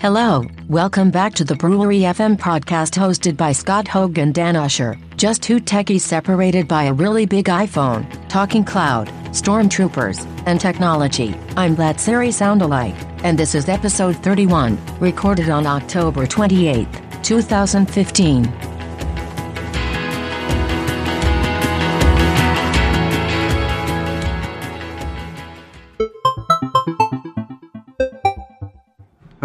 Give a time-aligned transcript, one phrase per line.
[0.00, 4.96] Hello, welcome back to the Brewery FM podcast hosted by Scott Hoag and Dan Usher.
[5.16, 11.34] Just two techies separated by a really big iPhone, talking cloud, stormtroopers, and technology.
[11.56, 12.94] I'm that Siri sound alike,
[13.24, 16.86] and this is episode 31, recorded on October 28,
[17.24, 18.67] 2015.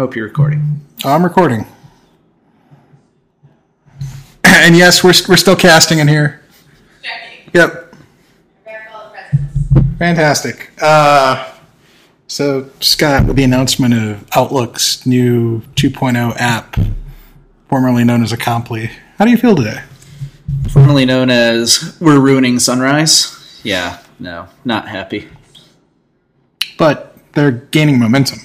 [0.04, 0.82] Hope you're recording.
[1.02, 1.64] I'm recording.
[4.44, 6.42] and yes, we're, we're still casting in here.
[7.54, 7.94] Yep.
[9.98, 10.72] Fantastic.
[10.82, 11.50] Uh,
[12.26, 16.76] so, Scott, with the announcement of Outlook's new 2.0 app,
[17.70, 19.84] formerly known as Acompli, how do you feel today?
[20.68, 23.58] Formerly known as We're Ruining Sunrise.
[23.64, 25.30] Yeah, no, not happy.
[26.76, 28.40] But they're gaining momentum.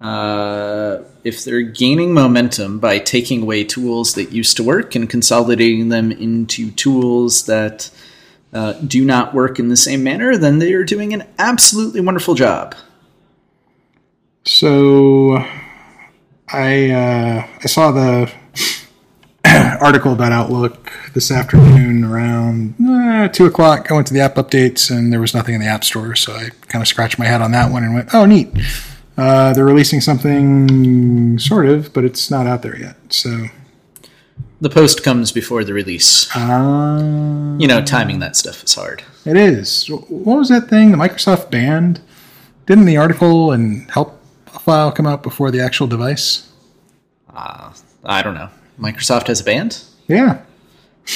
[0.00, 5.88] Uh, if they're gaining momentum by taking away tools that used to work and consolidating
[5.88, 7.90] them into tools that
[8.52, 12.34] uh, do not work in the same manner, then they are doing an absolutely wonderful
[12.34, 12.74] job.
[14.44, 15.44] So,
[16.50, 18.32] I uh, I saw the
[19.80, 23.90] article about Outlook this afternoon around uh, two o'clock.
[23.90, 26.32] I went to the app updates and there was nothing in the app store, so
[26.32, 28.48] I kind of scratched my head on that one and went, "Oh, neat."
[29.18, 32.96] Uh, they're releasing something sort of, but it's not out there yet.
[33.10, 33.46] So
[34.60, 36.34] The post comes before the release.
[36.36, 39.02] uh, You know, timing that stuff is hard.
[39.24, 39.86] it is.
[39.90, 40.92] What was that thing?
[40.92, 42.00] The Microsoft Band?
[42.66, 46.48] Didn't the article and help file come out before the actual device?
[47.34, 47.72] Uh,
[48.04, 48.50] I don't know.
[48.80, 49.82] Microsoft has a band?
[50.06, 50.40] Yeah.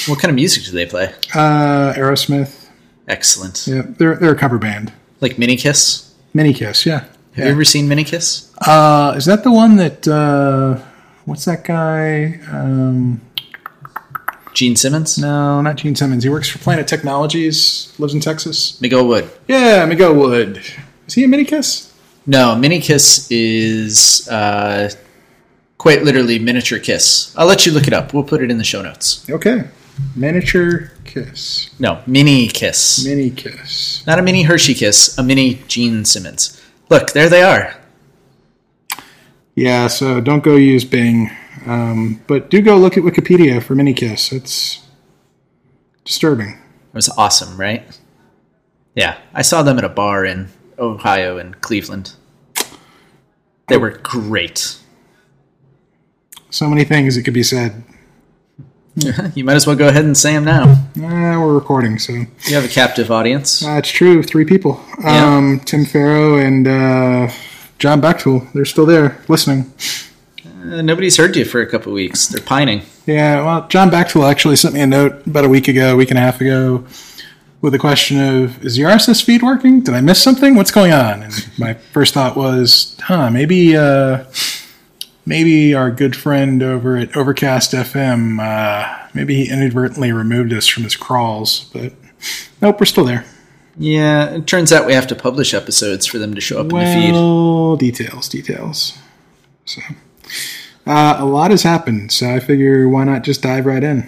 [0.07, 1.13] What kind of music do they play?
[1.33, 2.67] Uh, Aerosmith.
[3.07, 3.65] Excellent.
[3.67, 4.91] Yeah, they're they're a cover band.
[5.21, 6.13] Like Mini Kiss?
[6.33, 6.85] Mini Kiss.
[6.85, 7.05] Yeah.
[7.35, 8.51] Have you ever seen Mini Kiss?
[8.59, 10.07] Uh, is that the one that?
[10.07, 10.79] Uh,
[11.25, 12.39] what's that guy?
[12.51, 13.21] Um,
[14.53, 15.17] Gene Simmons?
[15.17, 16.23] no, not Gene Simmons.
[16.23, 17.91] He works for Planet Technologies.
[17.97, 18.79] Lives in Texas.
[18.81, 19.29] Miguel Wood.
[19.47, 20.61] Yeah, Miguel Wood.
[21.07, 21.91] Is he a Mini Kiss?
[22.27, 24.91] No, Mini Kiss is uh,
[25.79, 27.35] quite literally miniature kiss.
[27.35, 28.13] I'll let you look it up.
[28.13, 29.27] We'll put it in the show notes.
[29.29, 29.63] Okay.
[30.15, 31.71] Miniature Kiss.
[31.79, 33.03] No, Mini Kiss.
[33.05, 34.05] Mini Kiss.
[34.05, 36.59] Not a mini Hershey Kiss, a mini Gene Simmons.
[36.93, 37.75] Look, there they are.
[39.55, 41.31] Yeah, so don't go use Bing,
[41.65, 44.31] um, but do go look at Wikipedia for Mini Kiss.
[44.31, 44.85] It's
[46.05, 46.49] disturbing.
[46.49, 47.99] It was awesome, right?
[48.93, 52.13] Yeah, I saw them at a bar in Ohio and Cleveland.
[53.69, 54.77] They were great.
[56.51, 57.83] So many things that could be said.
[59.35, 60.63] You might as well go ahead and say them now.
[60.95, 63.63] Uh, we're recording, so You have a captive audience.
[63.65, 64.21] uh, it's true.
[64.23, 65.35] Three people: Yeah.
[65.37, 67.29] um, Tim Farrow and uh,
[67.79, 68.51] John Bechtel.
[68.53, 69.71] They're still there listening.
[70.45, 72.27] Uh, nobody's heard you for a couple weeks.
[72.27, 72.83] They're pining.
[73.05, 76.09] Yeah, well, John Bechtel actually sent me a note about a week ago, a week
[76.09, 76.85] and a half ago,
[77.61, 79.81] with a question of, "Is the RSS feed working?
[79.81, 80.55] Did I miss something?
[80.55, 84.23] What's going on?" And my first thought was, "Huh, maybe, uh,
[85.25, 90.83] maybe our good friend over at Overcast FM, uh, maybe he inadvertently removed us from
[90.83, 91.93] his crawls." But
[92.61, 93.25] nope, we're still there.
[93.77, 96.77] Yeah, it turns out we have to publish episodes for them to show up in
[96.77, 97.11] the feed.
[97.13, 98.97] Well, details, details.
[99.65, 99.81] So,
[100.85, 104.07] uh, a lot has happened, so I figure why not just dive right in.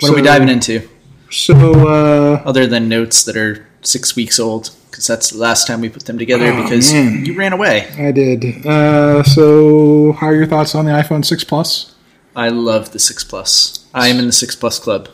[0.00, 0.88] What are we diving into?
[1.30, 5.82] So, uh, Other than notes that are six weeks old, because that's the last time
[5.82, 7.26] we put them together Oh, because man.
[7.26, 7.86] you ran away.
[7.98, 8.64] I did.
[8.66, 11.94] Uh, so, how are your thoughts on the iPhone 6 Plus?
[12.34, 13.86] I love the 6 Plus.
[13.92, 15.10] I am in the 6 Plus club.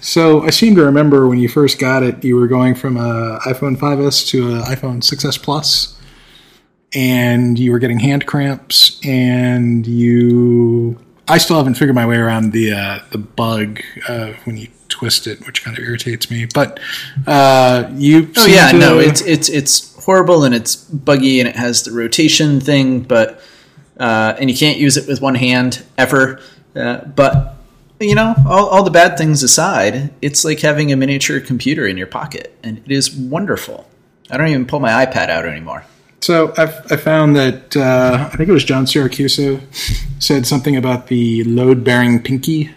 [0.00, 3.38] So, I seem to remember when you first got it, you were going from a
[3.44, 6.00] iPhone 5S to an iPhone 6S Plus,
[6.94, 10.98] and you were getting hand cramps, and you.
[11.28, 14.68] I still haven't figured my way around the uh, the bug uh, when you
[14.98, 16.46] twist it, which kind of irritates me.
[16.54, 16.80] But
[17.26, 18.30] uh, you.
[18.36, 21.92] Oh yeah, to- no, it's it's it's horrible and it's buggy and it has the
[21.92, 23.40] rotation thing, but
[23.98, 26.40] uh, and you can't use it with one hand ever.
[26.74, 27.56] Uh, but
[28.00, 31.96] you know, all, all the bad things aside, it's like having a miniature computer in
[31.96, 33.88] your pocket, and it is wonderful.
[34.30, 35.84] I don't even pull my iPad out anymore.
[36.20, 39.60] So I've, I found that uh, I think it was John Siracusa
[40.20, 42.70] said something about the load-bearing pinky.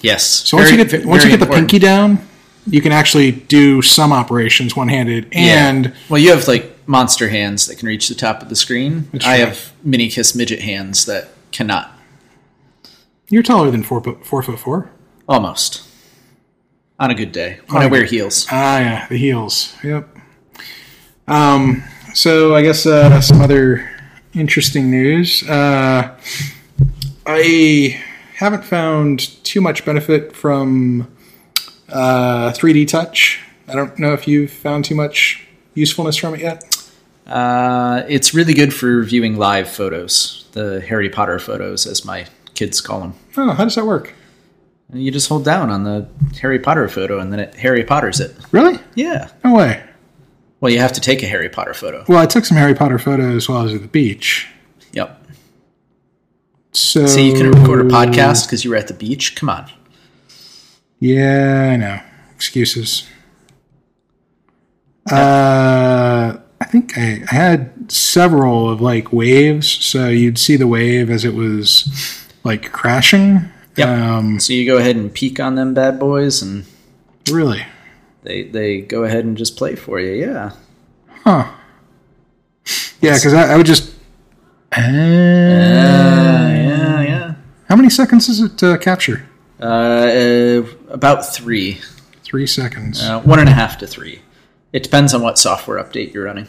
[0.00, 0.24] Yes.
[0.24, 1.70] So once Very- you get ve- once you get the important.
[1.70, 2.18] pinky down,
[2.66, 5.26] you can actually do some operations one-handed.
[5.32, 5.90] And Yeah.
[6.08, 9.08] well, you have like monster hands that can reach the top of the screen.
[9.24, 11.96] I have mini kiss midget hands that cannot.
[13.32, 14.90] you're taller than four foot four foot four.
[15.28, 15.82] Almost.
[16.98, 18.46] On a good day when On I wear heels.
[18.50, 19.74] Ah, yeah, the heels.
[19.84, 20.08] Yep.
[21.28, 21.84] Um.
[22.14, 23.88] So I guess uh, some other
[24.34, 25.42] interesting news.
[25.48, 26.10] Uh,
[27.26, 28.02] I
[28.40, 31.14] haven't found too much benefit from
[31.90, 33.38] uh, 3D Touch.
[33.68, 36.64] I don't know if you've found too much usefulness from it yet.
[37.26, 42.80] Uh, it's really good for viewing live photos, the Harry Potter photos, as my kids
[42.80, 43.14] call them.
[43.36, 44.14] Oh, how does that work?
[44.90, 46.08] You just hold down on the
[46.40, 48.34] Harry Potter photo, and then it Harry Potters it.
[48.52, 48.80] Really?
[48.94, 49.28] Yeah.
[49.44, 49.84] No way.
[50.60, 52.06] Well, you have to take a Harry Potter photo.
[52.08, 54.48] Well, I took some Harry Potter photos while I was at the beach.
[56.72, 59.34] So, So you couldn't record a podcast because you were at the beach?
[59.36, 59.70] Come on.
[61.00, 62.00] Yeah, I know.
[62.34, 63.08] Excuses.
[65.10, 71.10] Uh, I think I, I had several of like waves, so you'd see the wave
[71.10, 73.50] as it was like crashing.
[73.76, 73.88] Yep.
[73.88, 76.64] Um, So you go ahead and peek on them bad boys, and
[77.30, 77.66] really?
[78.22, 80.12] they they go ahead and just play for you.
[80.12, 80.52] Yeah.
[81.24, 81.50] Huh.
[83.00, 83.94] Yeah, because I, I would just.
[84.76, 86.49] Uh, yeah.
[87.70, 89.26] How many seconds does it uh, capture?
[89.60, 91.78] Uh, uh, about three,
[92.24, 93.00] Three seconds.
[93.00, 94.22] uh, one and a half to three.
[94.72, 96.48] It depends on what software update you're running.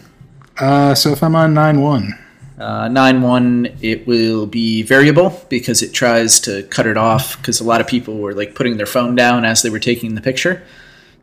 [0.57, 2.17] Uh, so if I'm on nine one,
[2.59, 7.63] Uh, 9.1, it will be variable because it tries to cut it off because a
[7.63, 10.61] lot of people were like putting their phone down as they were taking the picture.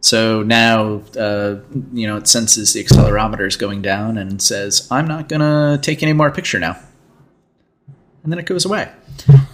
[0.00, 1.56] So now, uh,
[1.92, 5.78] you know, it senses the accelerometer is going down and says, I'm not going to
[5.80, 6.76] take any more picture now.
[8.24, 8.90] And then it goes away.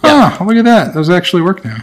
[0.03, 0.93] Ah, look at that.
[0.93, 1.77] Those actually work now.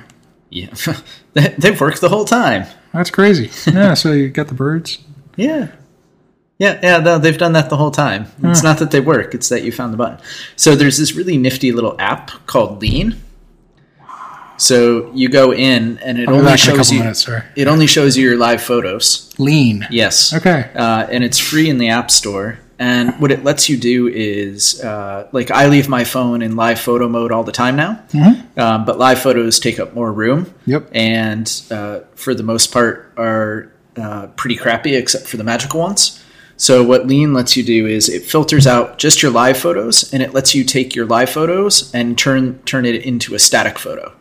[0.50, 0.68] Yeah.
[1.34, 2.66] They- They've worked the whole time.
[2.92, 3.50] That's crazy.
[3.72, 4.98] Yeah, so you got the birds.
[5.36, 5.68] Yeah.
[6.58, 8.26] Yeah, yeah, no, they've done that the whole time.
[8.44, 10.18] It's not that they work, it's that you found the button.
[10.56, 13.16] So there's this really nifty little app called Lean.
[14.58, 17.66] So you go in and it I'll only back in a shows you minutes, it
[17.66, 19.34] only shows you your live photos.
[19.38, 19.86] Lean.
[19.90, 20.32] Yes.
[20.34, 20.70] Okay.
[20.74, 22.58] Uh, and it's free in the App Store.
[22.82, 26.80] And what it lets you do is, uh, like, I leave my phone in live
[26.80, 28.02] photo mode all the time now,
[28.56, 30.52] um, but live photos take up more room.
[30.66, 30.90] Yep.
[30.92, 36.18] And uh, for the most part, are uh, pretty crappy, except for the magical ones.
[36.56, 40.20] So what Lean lets you do is it filters out just your live photos, and
[40.20, 44.12] it lets you take your live photos and turn turn it into a static photo.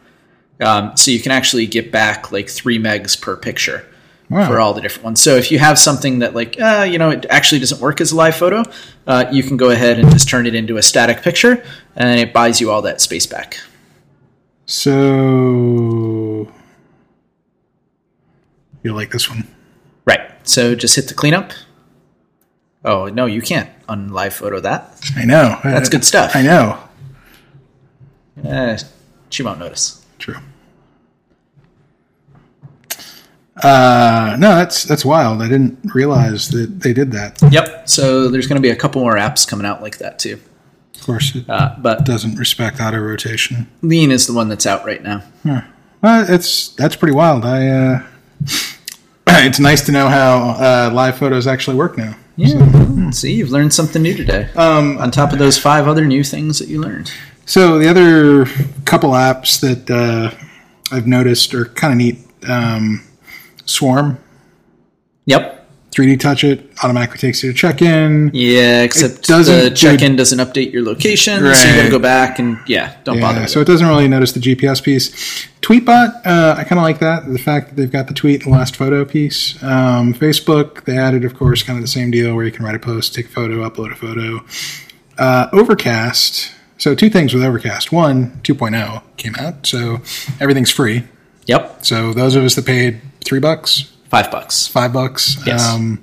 [0.60, 3.88] Um, so you can actually get back like three megs per picture
[4.32, 4.48] Wow.
[4.48, 5.22] for all the different ones.
[5.22, 8.14] So if you have something that like, uh, you know, it actually doesn't work as
[8.14, 8.64] a live photo,
[9.06, 11.62] uh, you can go ahead and just turn it into a static picture,
[11.98, 13.60] and it buys you all that space back.
[14.68, 14.92] So
[18.84, 19.48] you'll like this one.
[20.06, 20.22] Right.
[20.48, 21.52] So just hit the cleanup.
[22.86, 24.98] Oh no, you can't unlive photo that.
[25.18, 25.60] I know.
[25.62, 26.36] That's good stuff.
[26.36, 26.80] I know.
[28.50, 28.78] Uh,
[29.30, 30.06] she won't notice.
[30.20, 30.38] True.
[33.62, 35.42] Uh, no, that's that's wild.
[35.42, 37.38] I didn't realize that they did that.
[37.52, 37.90] Yep.
[37.90, 40.40] So there's going to be a couple more apps coming out like that too.
[40.96, 43.68] Of course, it Uh, but doesn't respect auto rotation.
[43.82, 45.24] Lean is the one that's out right now.
[46.02, 47.46] Well, it's that's pretty wild.
[47.46, 47.68] I.
[47.68, 48.04] Uh,
[49.28, 52.16] it's nice to know how uh, live photos actually work now.
[52.38, 53.12] Yeah.
[53.12, 54.50] See, you've learned something new today.
[54.56, 57.12] Um, on top of those five other new things that you learned.
[57.46, 58.46] So the other
[58.86, 60.32] couple apps that uh,
[60.96, 62.18] I've noticed are kind of neat.
[62.48, 63.04] Um,
[63.72, 64.18] Swarm,
[65.26, 65.58] Yep.
[65.92, 68.32] 3D Touch It, automatically takes you to check in.
[68.34, 72.58] Yeah, except the check-in doesn't update your location, so you got to go back and
[72.66, 73.40] yeah, don't bother.
[73.40, 73.64] Yeah, with so it.
[73.64, 75.10] it doesn't really notice the GPS piece.
[75.60, 77.28] Tweetbot, uh, I kind of like that.
[77.28, 79.62] The fact that they've got the tweet and the last photo piece.
[79.62, 82.76] Um, Facebook, they added, of course, kind of the same deal where you can write
[82.76, 84.46] a post, take a photo, upload a photo.
[85.18, 86.54] Uh, Overcast.
[86.78, 87.92] So two things with Overcast.
[87.92, 89.98] One, 2.0 came out, so
[90.40, 91.04] everything's free.
[91.48, 94.68] Yep, So those of us that paid three bucks, five bucks.
[94.68, 95.68] five bucks, Yes.
[95.68, 96.02] um,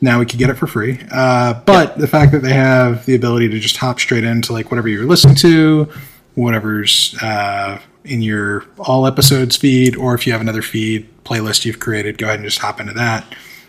[0.00, 1.00] now we could get it for free.
[1.10, 4.70] Uh, but the fact that they have the ability to just hop straight into like
[4.70, 5.88] whatever you're listening to,
[6.34, 11.80] whatever's uh, in your all episodes feed, or if you have another feed playlist you've
[11.80, 13.24] created, go ahead and just hop into that.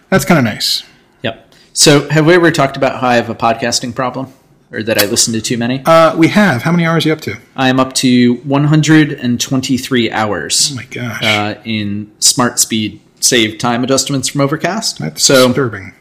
[0.09, 0.83] That's kind of nice.
[1.23, 1.53] Yep.
[1.73, 4.31] So, have we ever talked about how I have a podcasting problem,
[4.75, 5.81] or that I listen to too many?
[5.85, 6.61] Uh, we have.
[6.63, 7.37] How many hours are you up to?
[7.55, 11.23] I am up to 123 hours Oh my gosh.
[11.23, 14.99] uh, in smart speed save time adjustments from Overcast.
[14.99, 15.93] That's so, disturbing.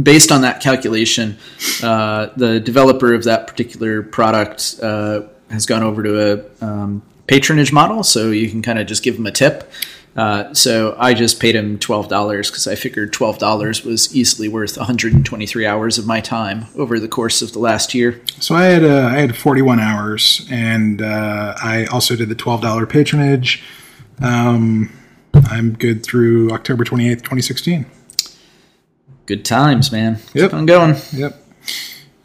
[0.00, 1.36] based on that calculation,
[1.82, 7.72] uh, the developer of that particular product uh, has gone over to a um, patronage
[7.72, 9.70] model, so you can kind of just give them a tip.
[10.16, 14.48] Uh, so I just paid him twelve dollars because I figured twelve dollars was easily
[14.48, 18.20] worth 123 hours of my time over the course of the last year.
[18.40, 22.88] So I had uh, I had 41 hours, and uh, I also did the $12
[22.88, 23.62] patronage.
[24.20, 24.92] Um,
[25.34, 27.86] I'm good through October 28th, 2016.
[29.26, 30.18] Good times, man.
[30.34, 30.50] Yep.
[30.50, 30.96] Keep on going.
[31.12, 31.36] Yep.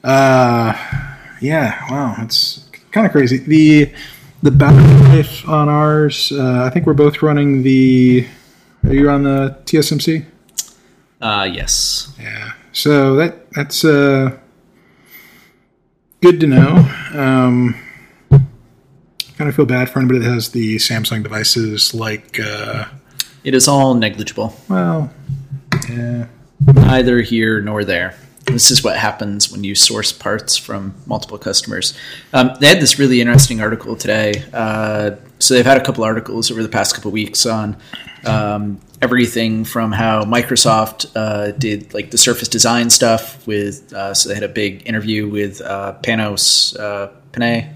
[0.03, 0.73] Uh,
[1.39, 3.37] yeah, wow, it's kind of crazy.
[3.37, 3.91] The
[4.45, 4.83] the battery
[5.17, 8.27] life on ours, uh, I think we're both running the.
[8.83, 10.23] Are you on the TSMC?
[11.19, 12.13] Uh, yes.
[12.21, 12.53] Yeah.
[12.71, 14.37] So that that's uh,
[16.21, 16.87] good to know.
[17.15, 17.75] Um,
[18.29, 21.95] kind of feel bad for anybody that has the Samsung devices.
[21.95, 22.85] Like, uh,
[23.43, 24.55] It is all negligible.
[24.69, 25.09] well,
[25.89, 26.27] yeah,
[26.75, 28.13] neither here nor there.
[28.45, 31.97] This is what happens when you source parts from multiple customers.
[32.31, 34.43] Um, they had this really interesting article today.
[34.53, 37.75] Uh, so they've had a couple articles over the past couple weeks on
[38.25, 43.91] um, everything from how Microsoft uh, did like the Surface design stuff with.
[43.93, 47.71] Uh, so they had a big interview with uh, Panos uh, Panay.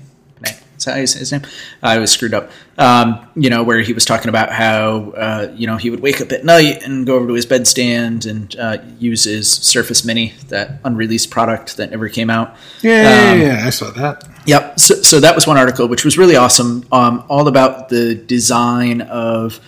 [0.80, 1.42] Is that how you say his name?
[1.84, 2.52] I was screwed up.
[2.78, 6.22] Um, you know, where he was talking about how uh, you know he would wake
[6.22, 10.34] up at night and go over to his bedstand and uh, use his Surface Mini,
[10.48, 12.56] that unreleased product that never came out.
[12.82, 14.24] yeah, yeah, Um, yeah, I saw that.
[14.46, 14.80] Yep.
[14.80, 16.86] So, so that was one article, which was really awesome.
[16.92, 19.60] Um, all about the design of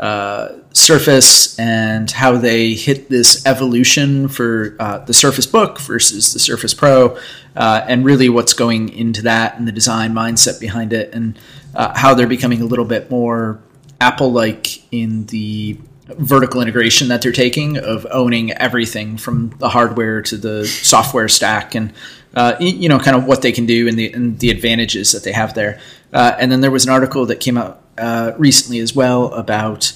[0.00, 6.38] uh, Surface and how they hit this evolution for uh, the Surface Book versus the
[6.38, 7.18] Surface Pro,
[7.54, 11.38] uh, and really what's going into that and the design mindset behind it, and
[11.74, 13.60] uh, how they're becoming a little bit more
[14.00, 15.78] Apple-like in the
[16.16, 21.74] vertical integration that they're taking of owning everything from the hardware to the software stack
[21.74, 21.92] and
[22.34, 25.24] uh, you know kind of what they can do and the, and the advantages that
[25.24, 25.78] they have there.
[26.12, 29.92] Uh, and then there was an article that came out uh, recently as well about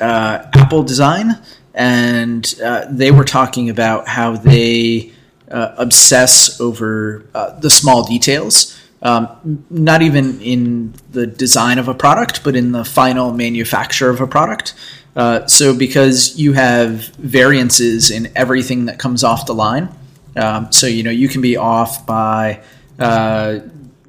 [0.00, 1.38] uh, apple design
[1.74, 5.12] and uh, they were talking about how they
[5.50, 11.94] uh, obsess over uh, the small details um, not even in the design of a
[11.94, 14.74] product, but in the final manufacture of a product.
[15.16, 19.88] Uh, so, because you have variances in everything that comes off the line,
[20.36, 22.62] um, so you know you can be off by
[22.98, 23.58] uh,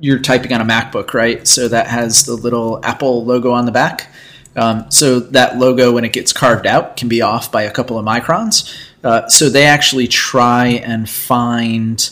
[0.01, 1.47] you're typing on a MacBook, right?
[1.47, 4.13] So that has the little Apple logo on the back.
[4.55, 7.97] Um, so that logo, when it gets carved out, can be off by a couple
[7.97, 8.75] of microns.
[9.03, 12.09] Uh, so they actually try and find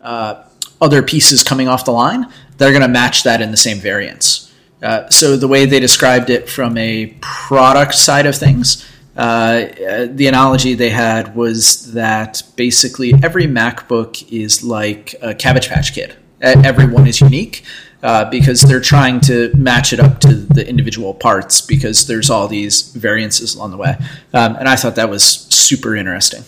[0.00, 0.44] uh,
[0.80, 2.26] other pieces coming off the line,
[2.56, 4.52] that are going to match that in the same variance.
[4.82, 10.06] Uh, so the way they described it from a product side of things, uh, uh,
[10.10, 16.14] the analogy they had was that basically every MacBook is like a Cabbage Patch Kid.
[16.44, 17.64] Everyone is unique
[18.02, 22.46] uh, because they're trying to match it up to the individual parts because there's all
[22.48, 23.96] these variances along the way.
[24.32, 26.42] Um, and I thought that was super interesting.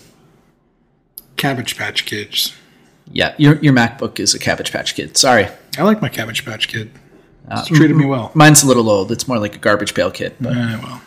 [1.37, 2.55] Cabbage Patch Kids.
[3.11, 5.17] Yeah, your, your MacBook is a Cabbage Patch Kid.
[5.17, 5.49] Sorry.
[5.79, 6.91] I like my Cabbage Patch Kid.
[7.49, 8.33] Uh, It's treated me well.
[8.35, 9.13] Mine's a little old.
[9.13, 10.35] It's more like a garbage pail kid.
[10.41, 11.03] But Uh, well,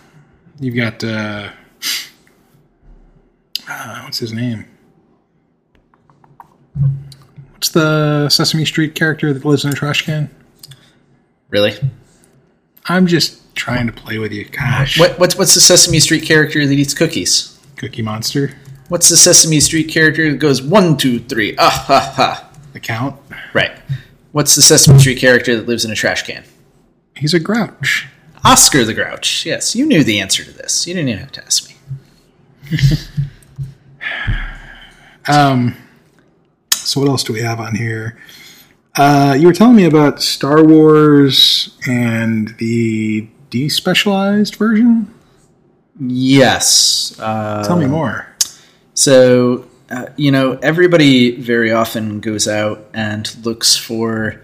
[0.59, 1.49] you've got uh,
[3.67, 4.65] uh, what's his name?
[7.59, 10.29] What's the Sesame Street character that lives in a trash can?
[11.49, 11.73] really,
[12.85, 14.45] I'm just trying to play with you.
[14.45, 17.59] Gosh, what, what's what's the Sesame Street character that eats cookies?
[17.75, 18.55] Cookie Monster
[18.87, 22.49] What's the Sesame Street character that goes one, two, three, ah ha ha?
[22.75, 23.19] account?
[23.53, 23.73] Right.
[24.31, 26.45] What's the Sesame Street character that lives in a trash can?
[27.17, 28.07] He's a grouch.
[28.45, 29.45] Oscar the Grouch.
[29.45, 30.87] Yes, you knew the answer to this.
[30.87, 31.75] You didn't even have to ask me.
[35.27, 35.75] Um,
[36.89, 38.17] so what else do we have on here?
[38.95, 45.13] Uh, you were telling me about Star Wars and the despecialized version.
[45.99, 47.15] Yes.
[47.19, 48.27] Uh, Tell me more.
[48.95, 54.41] So, uh, you know, everybody very often goes out and looks for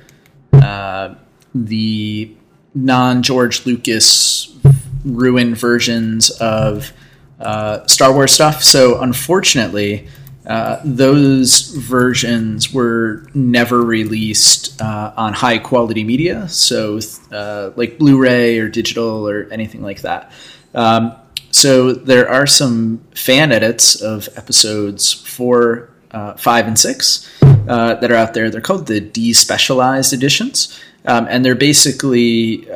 [0.53, 1.15] uh,
[1.55, 2.31] the
[2.75, 4.55] non George Lucas
[5.03, 6.93] ruined versions of
[7.39, 8.63] uh, Star Wars stuff.
[8.63, 10.07] So, unfortunately,
[10.47, 16.99] uh, those versions were never released uh, on high quality media, so
[17.31, 20.31] uh, like Blu ray or digital or anything like that.
[20.73, 21.15] Um,
[21.51, 28.11] so there are some fan edits of episodes four, uh, five, and six uh, that
[28.11, 28.49] are out there.
[28.49, 32.67] They're called the despecialized editions, um, and they're basically,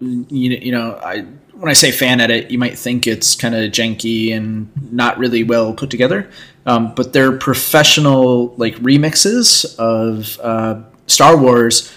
[0.00, 1.26] you know, I
[1.62, 5.44] when I say fan edit, you might think it's kind of janky and not really
[5.44, 6.28] well put together,
[6.66, 11.92] um, but they're professional like remixes of uh, Star Wars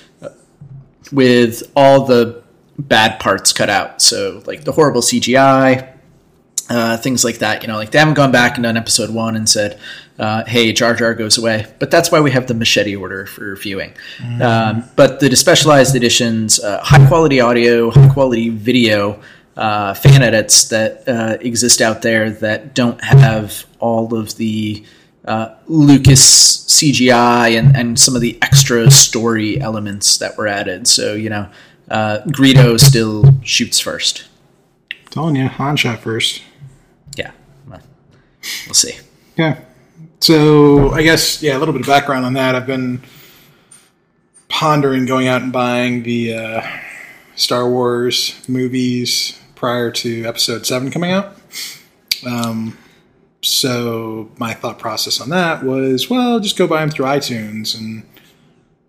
[1.11, 2.43] with all the
[2.77, 4.03] bad parts cut out.
[4.03, 5.95] So like the horrible CGI,
[6.69, 7.63] uh, things like that.
[7.63, 9.79] You know, like they haven't gone back and done episode one and said,
[10.19, 13.55] uh, "Hey, Jar Jar goes away." But that's why we have the machete order for
[13.55, 13.93] viewing.
[14.41, 19.19] Um, but the specialized editions, uh, high quality audio, high quality video.
[19.55, 24.83] Uh, fan edits that uh, exist out there that don't have all of the
[25.25, 30.87] uh, Lucas CGI and, and some of the extra story elements that were added.
[30.87, 31.49] So, you know,
[31.89, 34.27] uh, Greedo still shoots first.
[35.09, 36.41] Telling you, Han shot first.
[37.15, 37.31] Yeah.
[37.67, 37.81] Well,
[38.67, 38.93] we'll see.
[39.37, 39.59] Yeah.
[40.19, 42.55] So I guess yeah, a little bit of background on that.
[42.55, 43.01] I've been
[44.49, 46.67] pondering going out and buying the uh,
[47.35, 51.35] Star Wars movies prior to Episode Seven coming out.
[52.25, 52.77] Um,
[53.41, 58.03] so my thought process on that was, well, just go buy them through iTunes and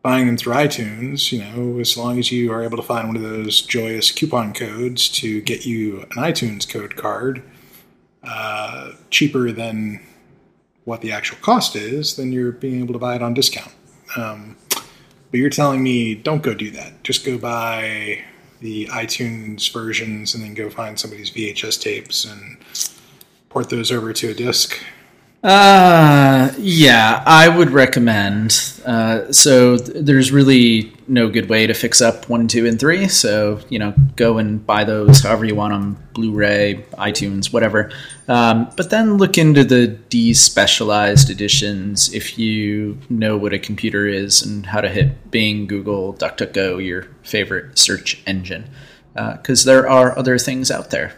[0.02, 1.32] buying them through iTunes.
[1.32, 4.54] You know, as long as you are able to find one of those joyous coupon
[4.54, 7.42] codes to get you an iTunes code card,
[8.22, 10.00] uh, cheaper than
[10.84, 13.72] what the actual cost is, then you're being able to buy it on discount.
[14.16, 14.56] Um,
[15.30, 17.02] but you're telling me don't go do that.
[17.02, 18.24] Just go buy
[18.60, 22.58] the iTunes versions and then go find somebody's VHS tapes and
[23.48, 24.78] port those over to a disc.
[25.46, 28.80] Uh, yeah, I would recommend.
[28.84, 33.06] Uh, so th- there's really no good way to fix up one, two, and three.
[33.06, 37.92] So you know, go and buy those however you want them, Blu-ray, iTunes, whatever.
[38.26, 44.42] Um, but then look into the despecialized editions if you know what a computer is
[44.42, 48.68] and how to hit Bing, Google, DuckDuckGo, your favorite search engine,
[49.14, 51.14] because there are other things out there.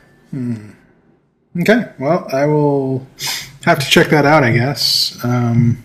[1.60, 3.06] Okay, well, I will
[3.64, 5.18] have to check that out, I guess.
[5.24, 5.82] Um,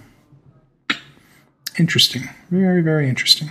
[1.79, 2.29] interesting.
[2.51, 3.49] Very, very interesting.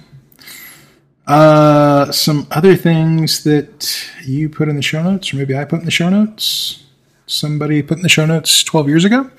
[1.27, 5.81] Uh, some other things that you put in the show notes, or maybe I put
[5.81, 6.85] in the show notes.
[7.27, 9.31] Somebody put in the show notes 12 years ago.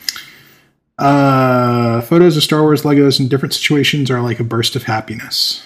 [0.97, 5.63] Uh, photos of Star Wars Legos in different situations are like a burst of happiness.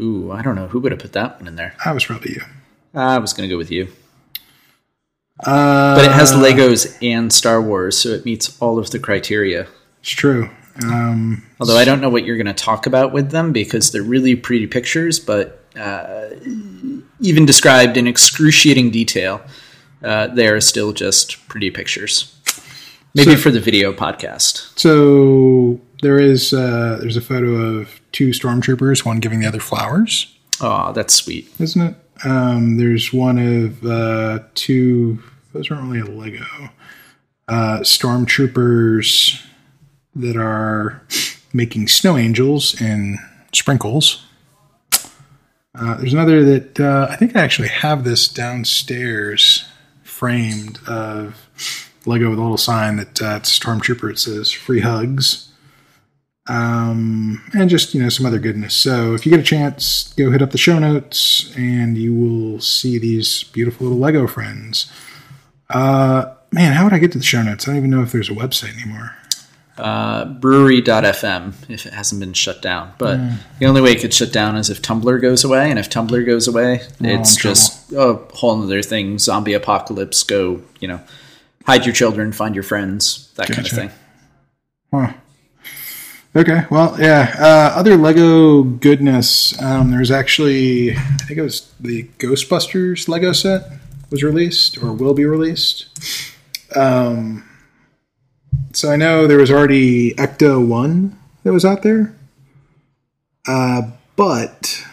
[0.00, 1.74] Ooh, I don't know who would have put that one in there.
[1.84, 2.42] I was probably you.
[2.94, 3.88] I was going to go with you.
[5.40, 9.66] Uh, But it has Legos and Star Wars, so it meets all of the criteria.
[10.00, 10.50] It's true.
[10.82, 14.02] Um, Although I don't know what you're going to talk about with them because they're
[14.02, 16.26] really pretty pictures, but uh,
[17.20, 19.40] even described in excruciating detail,
[20.04, 22.34] uh, they are still just pretty pictures.
[23.14, 24.78] Maybe So- for the video podcast.
[24.78, 30.34] So there is uh, there's a photo of two stormtroopers, one giving the other flowers,
[30.60, 31.48] Oh, that's sweet.
[31.60, 31.94] isn't it?
[32.24, 35.20] Um, there's one of uh, two.
[35.52, 36.44] Those aren't really a Lego.
[37.48, 39.42] Uh, stormtroopers
[40.14, 41.02] that are
[41.52, 43.18] making snow angels and
[43.52, 44.24] sprinkles.
[45.74, 49.64] Uh, there's another that uh, I think I actually have this downstairs,
[50.02, 51.48] framed of
[52.04, 54.10] Lego with a little sign that uh, it's stormtrooper.
[54.10, 55.48] It says "free hugs."
[56.48, 58.74] um, and just you know some other goodness.
[58.74, 62.60] So if you get a chance, go hit up the show notes, and you will
[62.60, 64.90] see these beautiful little Lego friends.
[65.70, 67.66] Uh, man, how would I get to the show notes?
[67.66, 69.14] I don't even know if there's a website anymore.
[69.76, 72.92] Uh, brewery.fm if it hasn't been shut down.
[72.98, 73.20] But
[73.60, 75.70] the only way it could shut down is if Tumblr goes away.
[75.70, 77.54] And if Tumblr goes away, it's in trouble.
[77.54, 79.18] just a whole other thing.
[79.18, 81.00] Zombie apocalypse, go, you know,
[81.64, 83.90] hide your children, find your friends, that kind of thing.
[84.92, 85.12] Huh.
[86.34, 87.34] Okay, well, yeah.
[87.38, 89.60] Uh, other Lego goodness.
[89.62, 93.70] Um, there's actually, I think it was the Ghostbusters Lego set
[94.10, 95.86] was released or will be released.
[96.74, 97.48] Um,
[98.72, 102.14] so I know there was already Ecto One that was out there,
[103.46, 103.82] uh,
[104.16, 104.84] but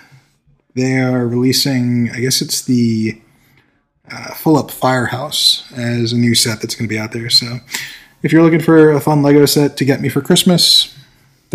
[0.73, 2.09] they are releasing.
[2.11, 3.21] I guess it's the
[4.11, 7.29] uh, Full Up Firehouse as a new set that's going to be out there.
[7.29, 7.59] So
[8.23, 10.95] if you're looking for a fun Lego set to get me for Christmas,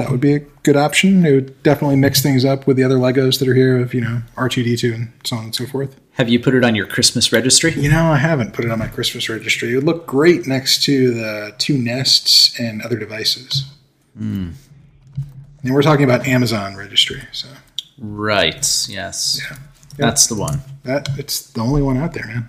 [0.00, 1.26] that would be a good option.
[1.26, 4.00] It would definitely mix things up with the other Legos that are here of, you
[4.00, 6.00] know, R2D2 and so on and so forth.
[6.12, 7.72] Have you put it on your Christmas registry?
[7.72, 9.72] You know, I haven't put it on my Christmas registry.
[9.72, 13.66] It would look great next to the two nests and other devices.
[14.18, 14.54] And
[15.64, 17.48] we're talking about Amazon registry, so
[17.98, 19.40] Right, yes.
[19.50, 19.56] Yeah.
[19.98, 20.62] That's the one.
[20.84, 22.48] that it's the only one out there, man.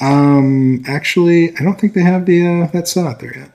[0.00, 3.52] Um, actually, I don't think they have the uh, that set out there yet.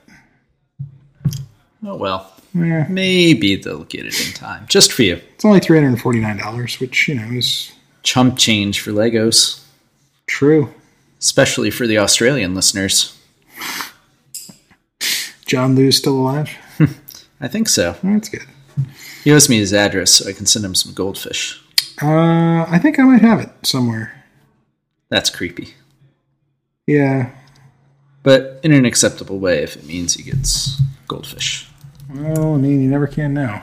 [1.84, 2.32] Oh, well.
[2.54, 4.66] Yeah, Maybe they'll get it in time.
[4.68, 5.20] Just for you.
[5.34, 7.70] it's only three hundred and forty nine dollars, which you know is
[8.02, 9.64] Chump change for Legos,
[10.26, 10.72] true.
[11.20, 13.14] especially for the Australian listeners.
[15.46, 16.50] John Lew's still alive.
[17.40, 17.96] I think so.
[18.02, 18.42] That's good.
[19.24, 21.62] He owes me his address so I can send him some goldfish.
[22.02, 24.24] Uh, I think I might have it somewhere.
[25.10, 25.74] That's creepy.
[26.86, 27.30] Yeah.
[28.22, 31.67] But in an acceptable way if it means he gets goldfish.
[32.10, 33.60] Well, I mean, you never can know.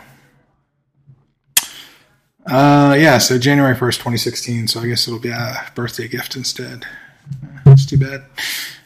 [2.46, 3.18] Uh, yeah.
[3.18, 4.68] So January first, twenty sixteen.
[4.68, 6.86] So I guess it'll be a birthday gift instead.
[7.66, 8.24] It's too bad.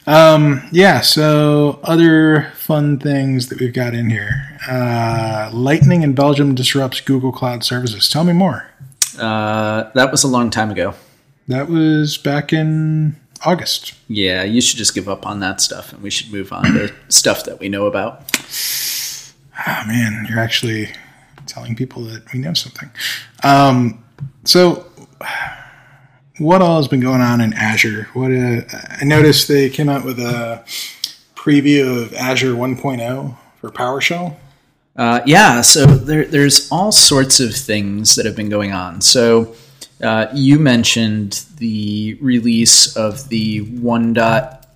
[0.06, 1.02] Um, yeah.
[1.02, 4.58] So other fun things that we've got in here.
[4.66, 8.08] Uh, lightning in Belgium disrupts Google Cloud services.
[8.08, 8.70] Tell me more.
[9.18, 10.94] Uh, that was a long time ago.
[11.48, 13.92] That was back in August.
[14.08, 16.94] Yeah, you should just give up on that stuff, and we should move on to
[17.08, 18.24] stuff that we know about.
[19.66, 20.88] Oh man, you're actually
[21.46, 22.90] telling people that we know something.
[23.42, 24.04] Um,
[24.44, 24.90] so,
[26.38, 28.08] what all has been going on in Azure?
[28.14, 28.62] What uh,
[29.00, 30.64] I noticed they came out with a
[31.34, 34.36] preview of Azure 1.0 for PowerShell.
[34.96, 39.00] Uh, yeah, so there, there's all sorts of things that have been going on.
[39.00, 39.54] So
[40.02, 43.60] uh, you mentioned the release of the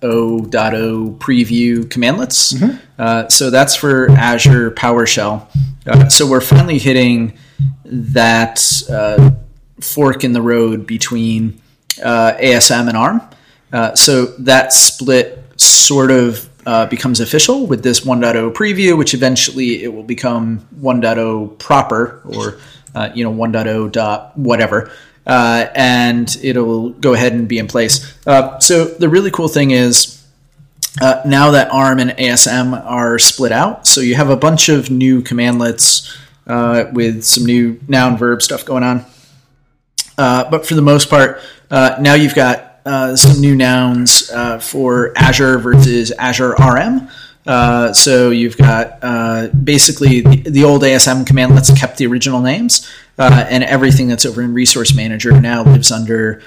[0.01, 2.79] 1.0.0 preview commandlets.
[2.97, 5.47] Uh, so that's for Azure PowerShell.
[5.87, 7.37] Uh, so we're finally hitting
[7.85, 9.31] that uh,
[9.79, 11.61] fork in the road between
[12.03, 13.21] uh, ASM and ARM.
[13.71, 19.83] Uh, so that split sort of uh, becomes official with this 1.0 preview, which eventually
[19.83, 22.57] it will become 1.0 proper or
[22.95, 24.89] uh, you know 1.0 dot whatever,
[25.25, 28.15] uh, and it'll go ahead and be in place.
[28.27, 30.13] Uh, so the really cool thing is.
[31.01, 34.89] Uh, now that ARM and ASM are split out, so you have a bunch of
[34.89, 39.05] new commandlets uh, with some new noun verb stuff going on.
[40.17, 42.79] Uh, but for the most part, uh, now you've got
[43.19, 44.31] some new nouns
[44.63, 47.09] for Azure versus Azure RM.
[47.45, 52.89] Uh, so you've got uh, basically the, the old ASM commandlets kept the original names,
[53.17, 56.41] and everything that's over in Resource Manager now lives under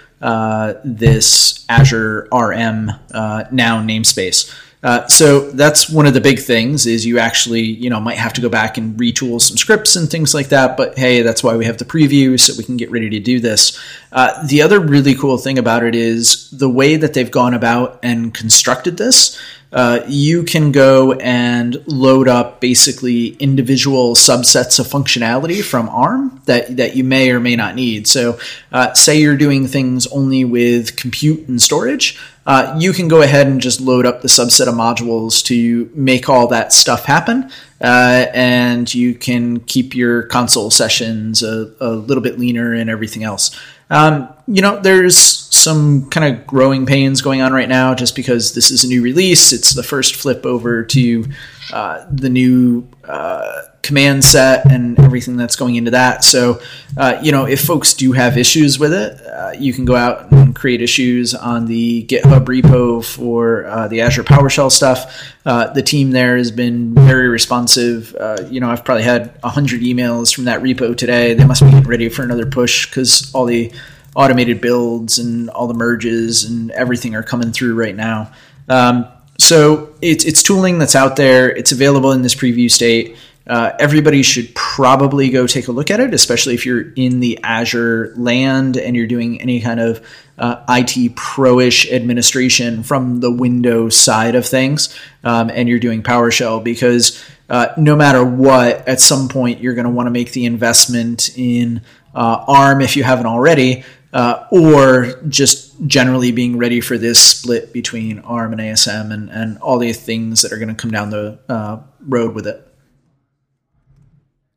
[0.84, 4.54] this Azure RM noun namespace.
[4.80, 8.32] Uh, so that's one of the big things is you actually you know might have
[8.32, 11.56] to go back and retool some scripts and things like that but hey that's why
[11.56, 13.76] we have the preview so we can get ready to do this
[14.12, 17.98] uh, the other really cool thing about it is the way that they've gone about
[18.04, 19.36] and constructed this
[19.72, 26.76] uh, you can go and load up basically individual subsets of functionality from ARM that,
[26.78, 28.06] that you may or may not need.
[28.06, 28.38] So,
[28.72, 33.46] uh, say you're doing things only with compute and storage, uh, you can go ahead
[33.46, 37.50] and just load up the subset of modules to make all that stuff happen.
[37.78, 43.22] Uh, and you can keep your console sessions a, a little bit leaner and everything
[43.22, 43.54] else.
[43.90, 48.54] Um, you know, there's some kind of growing pains going on right now just because
[48.54, 49.52] this is a new release.
[49.52, 51.24] It's the first flip over to
[51.72, 56.24] uh, the new uh, command set and everything that's going into that.
[56.24, 56.60] So,
[56.96, 60.30] uh, you know, if folks do have issues with it, uh, you can go out
[60.30, 65.34] and create issues on the GitHub repo for uh, the Azure PowerShell stuff.
[65.44, 68.16] Uh, the team there has been very responsive.
[68.50, 71.34] you know, I've probably had 100 emails from that repo today.
[71.34, 73.72] They must be getting ready for another push because all the
[74.18, 78.32] automated builds and all the merges and everything are coming through right now.
[78.68, 79.06] Um,
[79.38, 81.48] so it's it's tooling that's out there.
[81.48, 83.16] It's available in this preview state.
[83.46, 87.38] Uh, everybody should probably go take a look at it, especially if you're in the
[87.42, 93.96] Azure land and you're doing any kind of uh, IT pro-ish administration from the Windows
[93.96, 99.28] side of things, um, and you're doing PowerShell because uh, no matter what, at some
[99.28, 101.80] point you're going to want to make the investment in
[102.14, 103.84] uh, ARM if you haven't already,
[104.18, 109.58] uh, or just generally being ready for this split between ARM and ASM and, and
[109.58, 112.64] all the things that are going to come down the uh, road with it.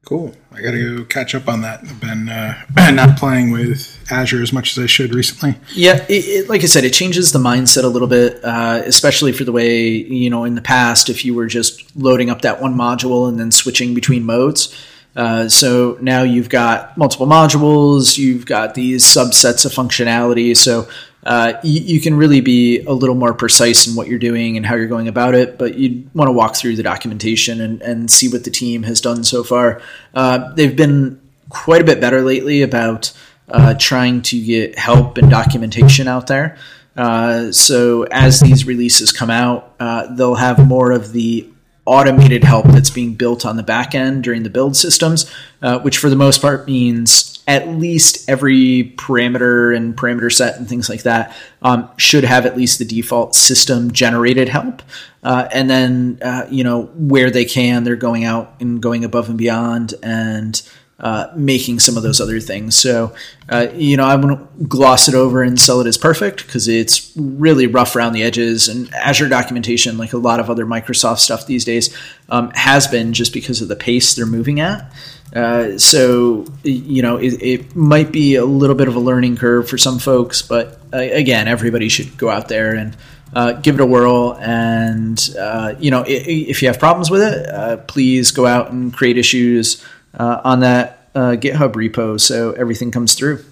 [0.04, 0.34] Cool.
[0.52, 1.82] I got to go catch up on that.
[1.82, 2.60] I've been uh,
[2.92, 5.56] not playing with Azure as much as I should recently.
[5.76, 9.32] Yeah, it, it, like I said, it changes the mindset a little bit, uh, especially
[9.32, 12.60] for the way, you know, in the past, if you were just loading up that
[12.60, 14.76] one module and then switching between modes
[15.16, 20.56] uh, so now you've got multiple modules, you've got these subsets of functionality.
[20.56, 20.88] So
[21.24, 24.66] uh, you, you, can really be a little more precise in what you're doing and
[24.66, 28.10] how you're going about it, but you want to walk through the documentation and, and,
[28.10, 29.82] see what the team has done so far.
[30.16, 33.14] Uh, they've been quite a bit better lately about
[33.50, 36.58] uh, trying to get help and documentation out there.
[36.98, 39.78] Uh, so as these releases come out,
[40.18, 41.51] they'll have more of the
[41.86, 45.98] automated help that's being built on the back end during the build systems, uh, which
[45.98, 51.04] for the most part means at least every parameter and parameter set and things like
[51.04, 54.84] that um, should have at least the default system generated help.
[55.24, 59.28] Uh, and then, uh, you know, where they can, they're going out and going above
[59.28, 60.62] and beyond and
[61.02, 62.78] uh, making some of those other things.
[62.78, 63.14] So,
[63.50, 67.12] uh, you know, I wouldn't gloss it over and sell it as perfect because it's
[67.18, 68.68] really rough around the edges.
[68.68, 71.96] And Azure documentation, like a lot of other Microsoft stuff these days,
[72.30, 74.94] um, has been just because of the pace they're moving at.
[75.36, 79.68] Uh, so, you know, it, it, might be a little bit of a learning curve
[79.68, 82.96] for some folks, but uh, again, everybody should go out there and
[83.34, 84.38] uh, give it a whirl.
[84.40, 88.94] And uh, you know, if you have problems with it, uh, please go out and
[88.94, 89.84] create issues
[90.14, 93.44] uh, on that uh, GitHub repo so everything comes through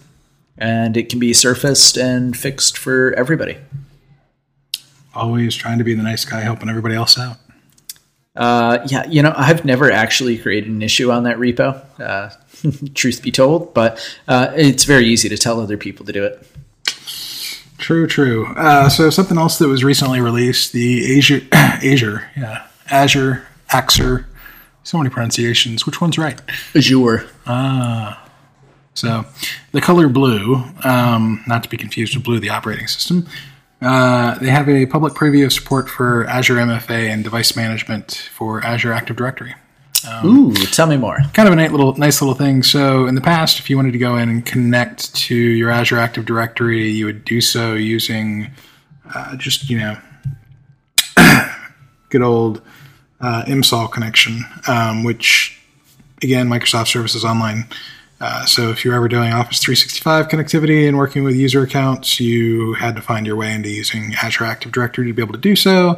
[0.58, 3.58] and it can be surfaced and fixed for everybody.
[5.15, 7.38] Always trying to be the nice guy helping everybody else out.
[8.36, 12.30] Uh, yeah, you know, I've never actually created an issue on that repo, uh,
[12.93, 16.45] truth be told, but uh, it's very easy to tell other people to do it.
[17.78, 18.48] True, true.
[18.56, 24.26] Uh, so something else that was recently released, the Azure, Azure, yeah, Azure, Axer,
[24.89, 25.86] so many pronunciations.
[25.86, 26.41] Which one's right?
[26.75, 27.30] Azure.
[27.45, 28.28] Ah.
[28.95, 29.23] So
[29.71, 33.28] the color blue, um, not to be confused with blue, the operating system.
[33.84, 38.65] Uh, they have a public preview of support for Azure MFA and device management for
[38.65, 39.54] Azure Active Directory.
[40.25, 41.19] Ooh, tell me more.
[41.34, 42.63] kind of a nice little nice little thing.
[42.63, 45.99] So in the past, if you wanted to go in and connect to your Azure
[45.99, 48.49] Active Directory, you would do so using
[49.13, 49.97] uh, just you know
[52.10, 52.62] good old
[53.21, 55.60] uh, connection, um, which
[56.21, 57.65] again Microsoft Services Online.
[58.21, 62.73] Uh, so if you're ever doing Office 365 connectivity and working with user accounts, you
[62.73, 65.55] had to find your way into using Azure Active Directory to be able to do
[65.55, 65.97] so.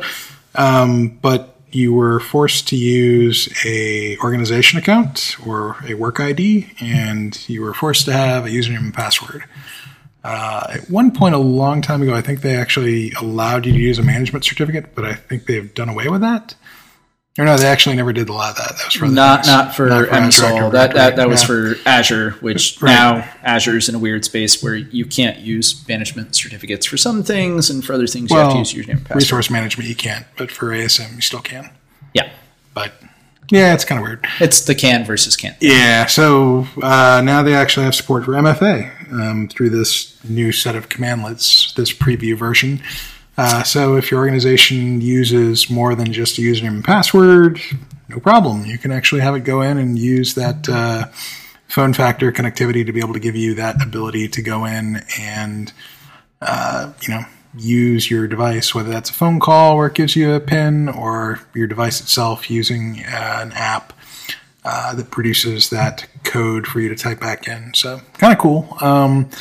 [0.53, 7.47] Um, but you were forced to use a organization account or a work ID, and
[7.49, 9.43] you were forced to have a username and password.
[10.23, 13.79] Uh, at one point, a long time ago, I think they actually allowed you to
[13.79, 16.53] use a management certificate, but I think they've done away with that.
[17.39, 18.75] Or no, they actually never did allow that.
[18.77, 19.47] That was for other Not things.
[19.47, 20.71] not for, Azure MSOL.
[20.73, 22.91] That, that that was for Azure, which Right.
[22.91, 27.69] now is in a weird space where you can't use management certificates for some things,
[27.69, 29.15] and for other things you have to use username and password.
[29.15, 31.69] resource management you can't, but for ASM you still can.
[32.13, 32.29] Yeah,
[32.73, 32.91] But
[33.49, 34.27] yeah, it's kind of weird.
[34.41, 35.55] it's the can versus can't.
[35.61, 40.75] Yeah, so uh, now they actually have support for MFA um, through this new set
[40.75, 42.81] of commandlets, this preview version.
[43.43, 47.59] Uh, so if your organization uses more than just a username and password,
[48.07, 48.67] no problem.
[48.67, 51.07] You can actually have it go in and use that uh,
[51.67, 55.73] phone factor connectivity to be able to give you that ability to go in and
[56.39, 57.23] uh, you know
[57.57, 61.39] use your device, whether that's a phone call where it gives you a PIN or
[61.55, 63.91] your device itself using uh, an app
[64.63, 67.73] uh, that produces that code for you to type back in.
[67.73, 68.77] So kind of cool.
[68.81, 69.31] Um,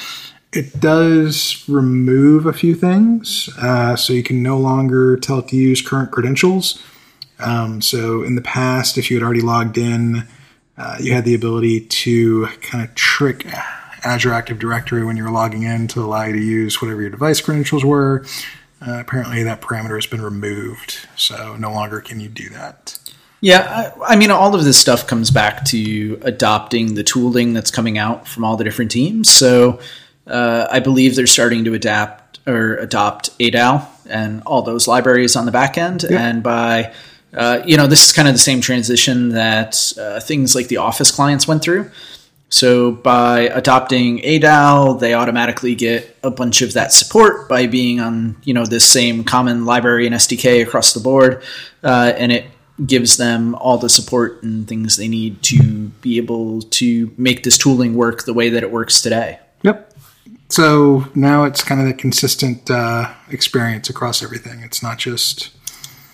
[0.53, 5.57] it does remove a few things, uh, so you can no longer tell it to
[5.57, 6.83] use current credentials.
[7.39, 10.27] Um, so in the past, if you had already logged in,
[10.77, 13.47] uh, you had the ability to kind of trick
[14.05, 17.11] Azure Active Directory when you were logging in to allow you to use whatever your
[17.11, 18.25] device credentials were.
[18.87, 22.99] Uh, apparently, that parameter has been removed, so no longer can you do that.
[23.43, 27.71] Yeah, I, I mean, all of this stuff comes back to adopting the tooling that's
[27.71, 29.31] coming out from all the different teams.
[29.31, 29.81] So
[30.27, 35.47] uh, I believe they're starting to adapt or adopt ADAL and all those libraries on
[35.47, 36.05] the back end.
[36.05, 36.93] And by,
[37.35, 40.79] uh, you know, this is kind of the same transition that uh, things like the
[40.79, 41.91] Office clients went through.
[42.51, 48.37] So by adopting ADAL, they automatically get a bunch of that support by being on
[48.43, 51.45] you know this same common library and SDK across the board,
[51.85, 52.47] uh, and it
[52.85, 57.57] gives them all the support and things they need to be able to make this
[57.57, 59.39] tooling work the way that it works today.
[60.51, 64.61] So now it's kind of a consistent uh, experience across everything.
[64.63, 65.51] It's not just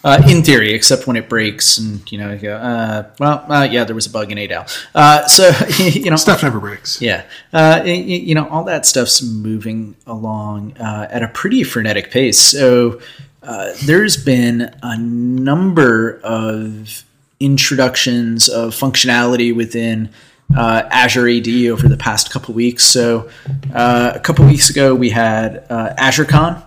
[0.04, 3.66] Uh, in theory, except when it breaks, and you know, you go, uh, well, uh,
[3.68, 4.64] yeah, there was a bug in ADAL.
[4.94, 5.50] Uh, so
[5.82, 7.02] you know, stuff never breaks.
[7.02, 12.38] Yeah, uh, you know, all that stuff's moving along uh, at a pretty frenetic pace.
[12.38, 13.00] So
[13.42, 17.02] uh, there's been a number of
[17.40, 20.10] introductions of functionality within
[20.54, 22.84] uh, Azure AD over the past couple weeks.
[22.84, 23.30] So
[23.74, 26.62] uh, a couple weeks ago, we had uh, AzureCon,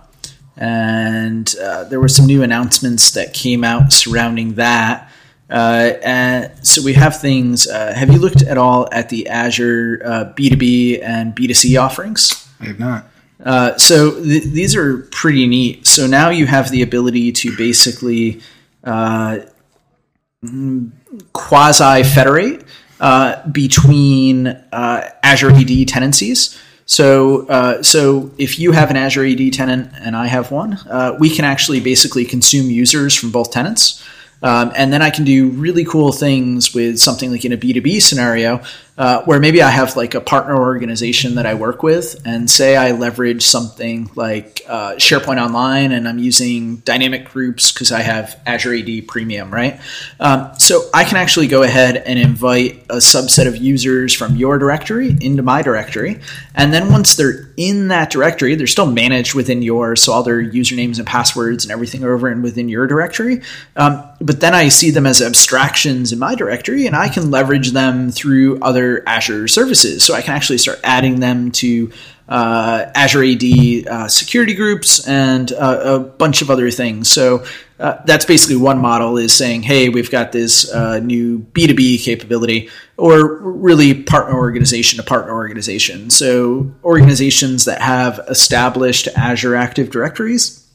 [0.56, 5.10] and uh, there were some new announcements that came out surrounding that.
[5.48, 7.66] Uh, and so we have things.
[7.66, 12.48] Uh, have you looked at all at the Azure uh, B2B and B2C offerings?
[12.60, 13.06] I have not.
[13.44, 15.86] Uh, so th- these are pretty neat.
[15.86, 18.40] So now you have the ability to basically
[18.84, 19.38] uh,
[21.32, 22.64] quasi federate
[23.00, 26.58] uh, between uh, Azure AD tenancies.
[26.86, 31.16] So, uh, so if you have an Azure AD tenant and I have one, uh,
[31.18, 34.04] we can actually basically consume users from both tenants.
[34.42, 38.00] Um, and then I can do really cool things with something like in a B2B
[38.00, 38.62] scenario.
[39.00, 42.76] Uh, where maybe I have like a partner organization that I work with, and say
[42.76, 48.38] I leverage something like uh, SharePoint Online, and I'm using dynamic groups because I have
[48.44, 49.80] Azure AD Premium, right?
[50.20, 54.58] Um, so I can actually go ahead and invite a subset of users from your
[54.58, 56.20] directory into my directory,
[56.54, 60.42] and then once they're in that directory, they're still managed within yours, so all their
[60.42, 63.40] usernames and passwords and everything are over and within your directory.
[63.76, 67.70] Um, but then I see them as abstractions in my directory, and I can leverage
[67.70, 70.04] them through other Azure services.
[70.04, 71.92] So I can actually start adding them to
[72.28, 77.10] uh, Azure AD uh, security groups and uh, a bunch of other things.
[77.10, 77.44] So
[77.80, 82.68] uh, that's basically one model is saying, hey, we've got this uh, new B2B capability,
[82.96, 86.10] or really partner organization to partner organization.
[86.10, 90.68] So organizations that have established Azure Active Directories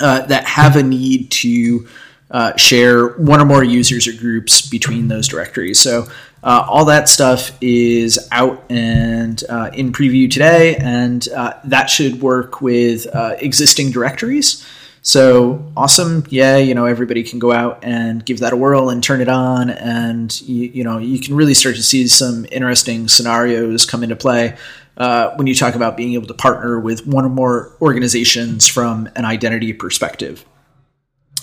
[0.00, 1.86] uh, that have a need to
[2.30, 5.78] uh, share one or more users or groups between those directories.
[5.78, 6.06] So
[6.42, 12.20] uh, all that stuff is out and uh, in preview today, and uh, that should
[12.20, 14.66] work with uh, existing directories.
[15.02, 16.56] So awesome, yeah!
[16.56, 19.70] You know everybody can go out and give that a whirl and turn it on,
[19.70, 24.16] and you, you know you can really start to see some interesting scenarios come into
[24.16, 24.56] play.
[24.96, 29.08] Uh, when you talk about being able to partner with one or more organizations from
[29.16, 30.44] an identity perspective.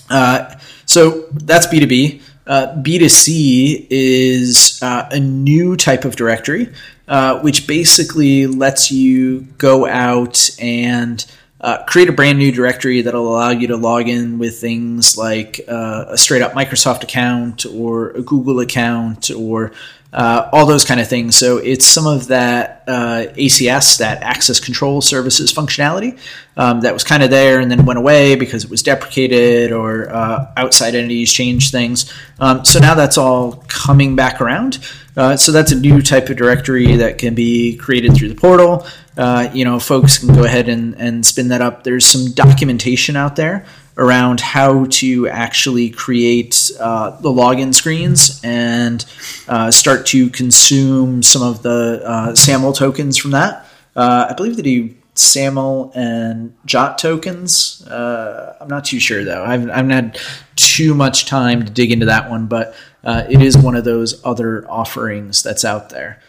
[0.08, 0.54] Uh,
[0.86, 2.20] so that's B2B.
[2.50, 6.68] Uh, B2C is uh, a new type of directory,
[7.06, 11.24] uh, which basically lets you go out and
[11.60, 15.60] uh, create a brand new directory that'll allow you to log in with things like
[15.68, 19.70] uh, a straight up Microsoft account or a Google account or
[20.12, 21.36] uh, all those kind of things.
[21.36, 26.18] So it's some of that uh, ACS, that access control services functionality
[26.56, 30.10] um, that was kind of there and then went away because it was deprecated or
[30.10, 32.12] uh, outside entities changed things.
[32.40, 34.78] Um, so now that's all coming back around.
[35.16, 38.86] Uh, so that's a new type of directory that can be created through the portal.
[39.16, 41.84] Uh, you know, folks can go ahead and, and spin that up.
[41.84, 43.66] There's some documentation out there
[44.00, 49.04] around how to actually create uh, the login screens and
[49.46, 53.66] uh, start to consume some of the uh, SAML tokens from that.
[53.94, 57.86] Uh, I believe they do SAML and JWT tokens.
[57.86, 59.44] Uh, I'm not too sure though.
[59.44, 60.18] I've, I haven't had
[60.56, 64.24] too much time to dig into that one, but uh, it is one of those
[64.24, 66.22] other offerings that's out there.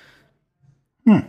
[1.07, 1.19] Hmm.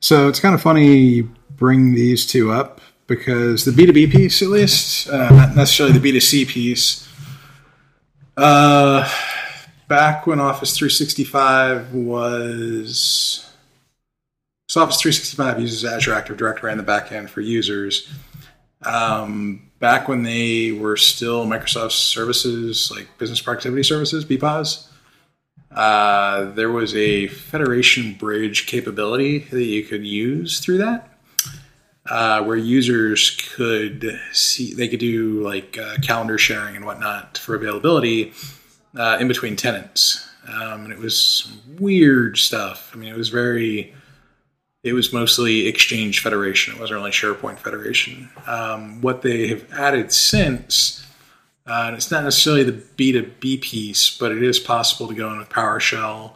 [0.00, 2.80] So it's kind of funny you bring these two up
[3.16, 7.06] because the B2B piece, at least, uh, not necessarily the B2C piece,
[8.38, 9.06] uh,
[9.86, 13.50] back when Office 365 was.
[14.70, 18.10] So Office 365 uses Azure Active Directory on the back end for users.
[18.82, 24.86] Um, back when they were still Microsoft services, like business productivity services, BPOS,
[25.70, 31.11] uh, there was a federation bridge capability that you could use through that
[32.06, 37.54] uh, where users could see they could do like uh, calendar sharing and whatnot for
[37.54, 38.32] availability
[38.98, 40.28] uh, in between tenants.
[40.48, 42.90] Um, and it was weird stuff.
[42.92, 43.94] I mean it was very
[44.82, 46.74] it was mostly exchange federation.
[46.74, 48.28] It wasn't really sharepoint federation.
[48.48, 51.06] Um, what they have added since
[51.64, 55.38] uh, and it's not necessarily the b2b piece but it is possible to go in
[55.38, 56.32] with powershell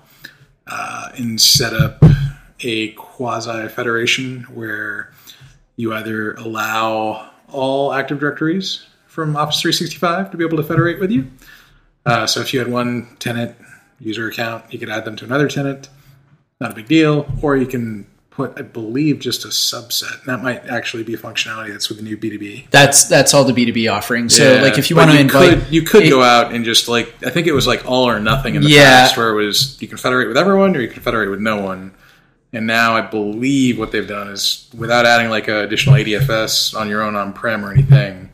[0.68, 2.00] uh, and set up
[2.60, 5.12] a quasi federation where
[5.76, 11.10] you either allow all Active Directories from Office 365 to be able to federate with
[11.10, 11.30] you.
[12.04, 13.56] Uh, so if you had one tenant
[14.00, 15.88] user account, you could add them to another tenant.
[16.60, 17.26] Not a big deal.
[17.42, 20.24] Or you can put, I believe, just a subset.
[20.24, 22.70] That might actually be a functionality that's with the new B2B.
[22.70, 24.28] That's that's all the B2B offering.
[24.28, 26.64] So Yeah, like if you want to invite, could, you could it- go out and
[26.64, 28.84] just like I think it was like all or nothing in the Yeah.
[28.84, 31.60] past, where it was you can federate with everyone or you can federate with no
[31.60, 31.92] one.
[32.56, 36.88] And now I believe what they've done is without adding like an additional ADFS on
[36.88, 38.30] your own on-prem or anything,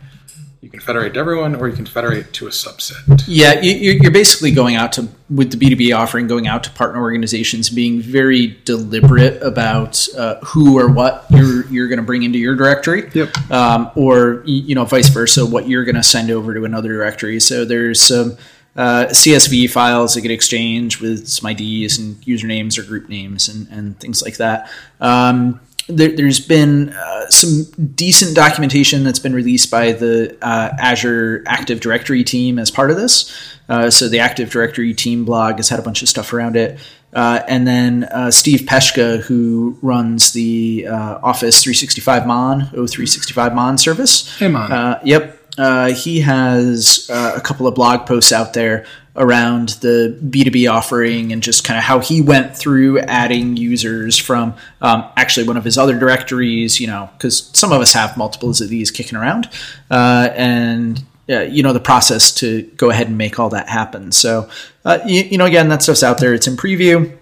[0.60, 3.24] you can federate to everyone or you can federate to a subset.
[3.26, 6.70] Yeah, you- you- you're basically going out to with the B2B offering, going out to
[6.70, 12.22] partner organizations, being very deliberate about uh, who or what you're you're going to bring
[12.22, 13.10] into your directory.
[13.12, 13.50] Yep.
[13.50, 17.40] Um, or you know, vice versa, what you're going to send over to another directory.
[17.40, 18.36] So there's some
[18.76, 23.68] uh, CSV files that get exchanged with some IDs and usernames or group names and,
[23.68, 24.70] and things like that.
[25.00, 27.64] Um, there, there's been uh, some
[27.94, 32.96] decent documentation that's been released by the uh, Azure Active Directory team as part of
[32.96, 33.32] this.
[33.68, 36.78] Uh, so the Active Directory team blog has had a bunch of stuff around it.
[37.12, 43.76] Uh, and then uh, Steve Peschka, who runs the uh, Office 365 Mon, O365 Mon
[43.76, 44.34] service.
[44.38, 44.72] Hey, Mon.
[44.72, 45.38] Uh, yep.
[45.58, 51.32] Uh, he has uh, a couple of blog posts out there around the B2B offering
[51.32, 55.64] and just kind of how he went through adding users from um, actually one of
[55.64, 59.50] his other directories, you know, because some of us have multiples of these kicking around,
[59.90, 64.12] uh, and uh, you know the process to go ahead and make all that happen.
[64.12, 64.48] So,
[64.84, 66.32] uh, you, you, know, again, that stuff's out there.
[66.32, 67.16] It's in preview.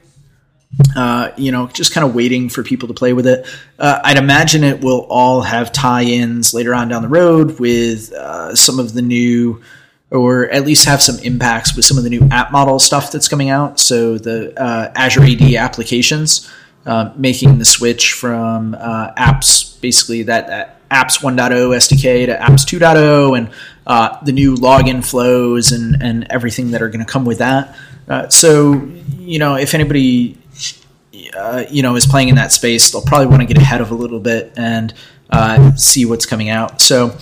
[0.94, 3.46] Uh, you know, just kind of waiting for people to play with it.
[3.78, 8.54] Uh, I'd imagine it will all have tie-ins later on down the road with uh,
[8.54, 9.62] some of the new,
[10.10, 13.26] or at least have some impacts with some of the new app model stuff that's
[13.26, 13.80] coming out.
[13.80, 16.48] So the uh, Azure AD applications,
[16.86, 22.64] uh, making the switch from uh, apps, basically that, that apps 1.0 SDK to apps
[22.64, 27.38] 2.0, and the new login flows and and everything that are going to come with
[27.38, 27.74] that.
[28.32, 30.39] so you know, if anybody
[31.36, 33.90] uh, you know is playing in that space, they'll probably want to get ahead of
[33.90, 34.94] a little bit and
[35.30, 36.80] uh, see what's coming out.
[36.80, 37.16] So.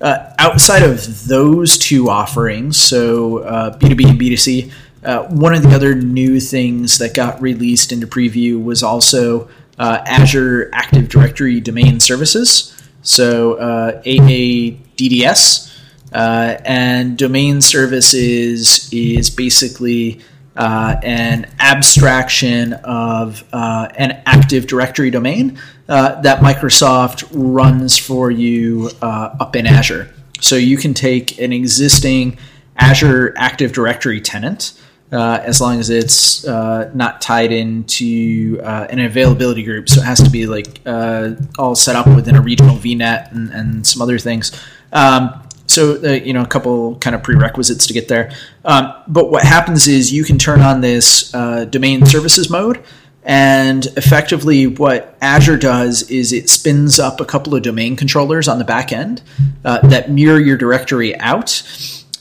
[0.00, 3.38] Uh, outside of those two offerings, so
[3.80, 4.70] B2B uh, and B2C,
[5.02, 10.70] uh, one of the other new things that got released into preview was also Azure
[10.72, 12.80] Active Directory Domain Services.
[13.02, 13.56] So
[14.06, 15.68] AADDS.
[16.12, 20.20] and domain services is basically
[20.58, 25.56] uh, an abstraction of uh, an Active Directory domain
[25.88, 30.12] uh, that Microsoft runs for you uh, up in Azure.
[30.40, 32.38] So you can take an existing
[32.76, 34.78] Azure Active Directory tenant.
[35.10, 40.22] Uh, as long as it's uh, not tied into an availability group, so it has
[40.22, 40.82] to be like
[41.58, 44.52] all set up within a regional VNet and, and some other things.
[44.92, 48.32] Um, so uh, you know a couple kind of prerequisites to get there.
[48.64, 52.82] Um, but what happens is you can turn on this uh, domain services mode,
[53.22, 58.58] and effectively what Azure does is it spins up a couple of domain controllers on
[58.58, 59.22] the back end
[59.64, 61.62] uh, that mirror your directory out.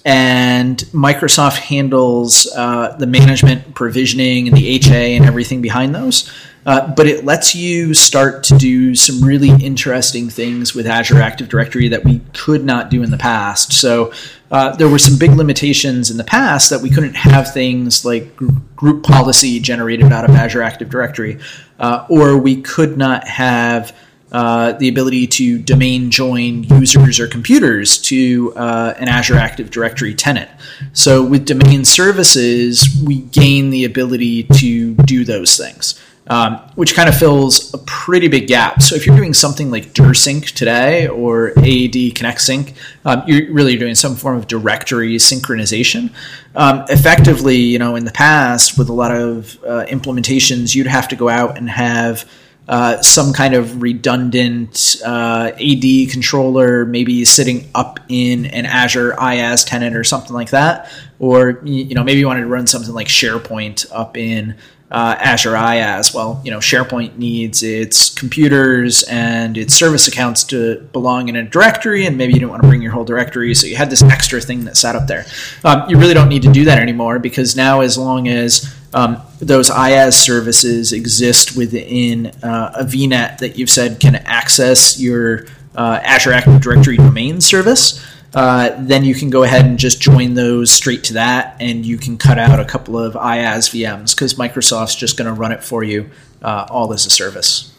[0.03, 6.31] And Microsoft handles uh, the management, provisioning, and the HA and everything behind those.
[6.67, 11.47] Uh, but it lets you start to do some really interesting things with Azure Active
[11.47, 13.71] Directory that we could not do in the past.
[13.71, 14.11] So
[14.51, 18.35] uh, there were some big limitations in the past that we couldn't have things like
[18.75, 21.39] group policy generated out of Azure Active Directory,
[21.79, 23.95] uh, or we could not have.
[24.29, 30.13] Uh, the ability to domain join users or computers to uh, an Azure Active Directory
[30.13, 30.51] tenant.
[30.91, 35.97] So, with domain services, we gain the ability to do those things
[36.29, 38.81] um, which kind of fills a pretty big gap.
[38.81, 42.73] So if you're doing something like DirSync today or AAD Connect Sync,
[43.05, 46.11] um, you're really doing some form of directory synchronization.
[46.55, 51.07] Um, effectively, you know, in the past with a lot of uh, implementations, you'd have
[51.09, 52.29] to go out and have
[52.67, 59.65] uh, some kind of redundant uh, AD controller, maybe sitting up in an Azure IaaS
[59.65, 63.07] tenant or something like that, or you know maybe you wanted to run something like
[63.07, 64.57] SharePoint up in
[64.89, 66.13] uh, Azure IaaS.
[66.13, 71.43] Well, you know, SharePoint needs its computers and its service accounts to belong in a
[71.43, 74.03] directory, and maybe you didn't want to bring your whole directory, so you had this
[74.03, 75.25] extra thing that sat up there.
[75.63, 79.21] Um, you really don't need to do that anymore because now, as long as um,
[79.39, 85.99] those IaaS services exist within uh, a VNet that you've said can access your uh,
[86.03, 88.03] Azure Active Directory domain service,
[88.37, 91.97] uh, then you can go ahead and just join those straight to that, and you
[91.97, 95.63] can cut out a couple of IaaS VMs because Microsoft's just going to run it
[95.63, 96.11] for you
[96.43, 97.75] uh, all as a service.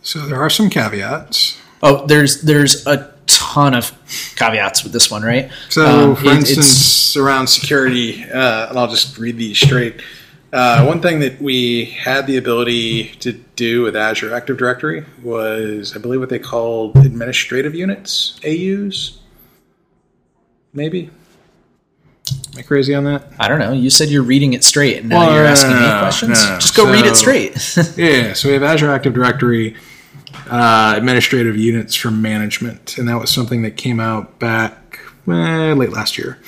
[0.00, 1.60] So there are some caveats.
[1.82, 3.92] Oh, there's there's a ton of
[4.36, 5.50] caveats with this one, right?
[5.68, 10.00] So, um, for it, instance, around security, uh, and I'll just read these straight.
[10.50, 15.94] Uh, one thing that we had the ability to do with Azure Active Directory was,
[15.94, 19.18] I believe, what they called administrative units, AUs
[20.74, 21.10] maybe.
[22.30, 23.26] Am I crazy on that?
[23.38, 23.72] I don't know.
[23.72, 26.44] You said you're reading it straight, and now well, you're asking me questions.
[26.44, 27.52] No, Just go so, read it straight.
[27.96, 28.32] yeah.
[28.32, 29.76] So we have Azure Active Directory
[30.48, 35.90] uh, administrative units for management, and that was something that came out back eh, late
[35.90, 36.38] last year.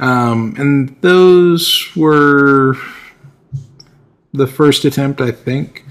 [0.00, 2.76] Um, and those were
[4.32, 5.84] the first attempt, I think,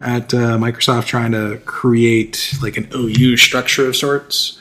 [0.00, 4.60] at uh, Microsoft trying to create like an OU structure of sorts.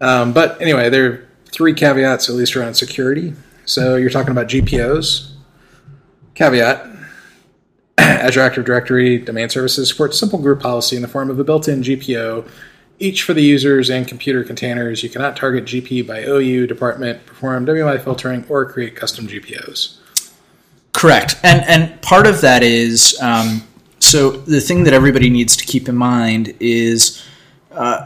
[0.00, 1.23] Um, but anyway, they're
[1.54, 3.34] three caveats, at least around security.
[3.64, 5.32] So you're talking about GPOs.
[6.34, 6.86] Caveat
[7.98, 11.68] Azure Active Directory Domain Services supports simple group policy in the form of a built
[11.68, 12.48] in GPO,
[12.98, 15.02] each for the users and computer containers.
[15.02, 19.98] You cannot target GP by OU, department, perform WMI filtering, or create custom GPOs.
[20.92, 21.36] Correct.
[21.42, 23.62] And, and part of that is um,
[23.98, 27.24] so the thing that everybody needs to keep in mind is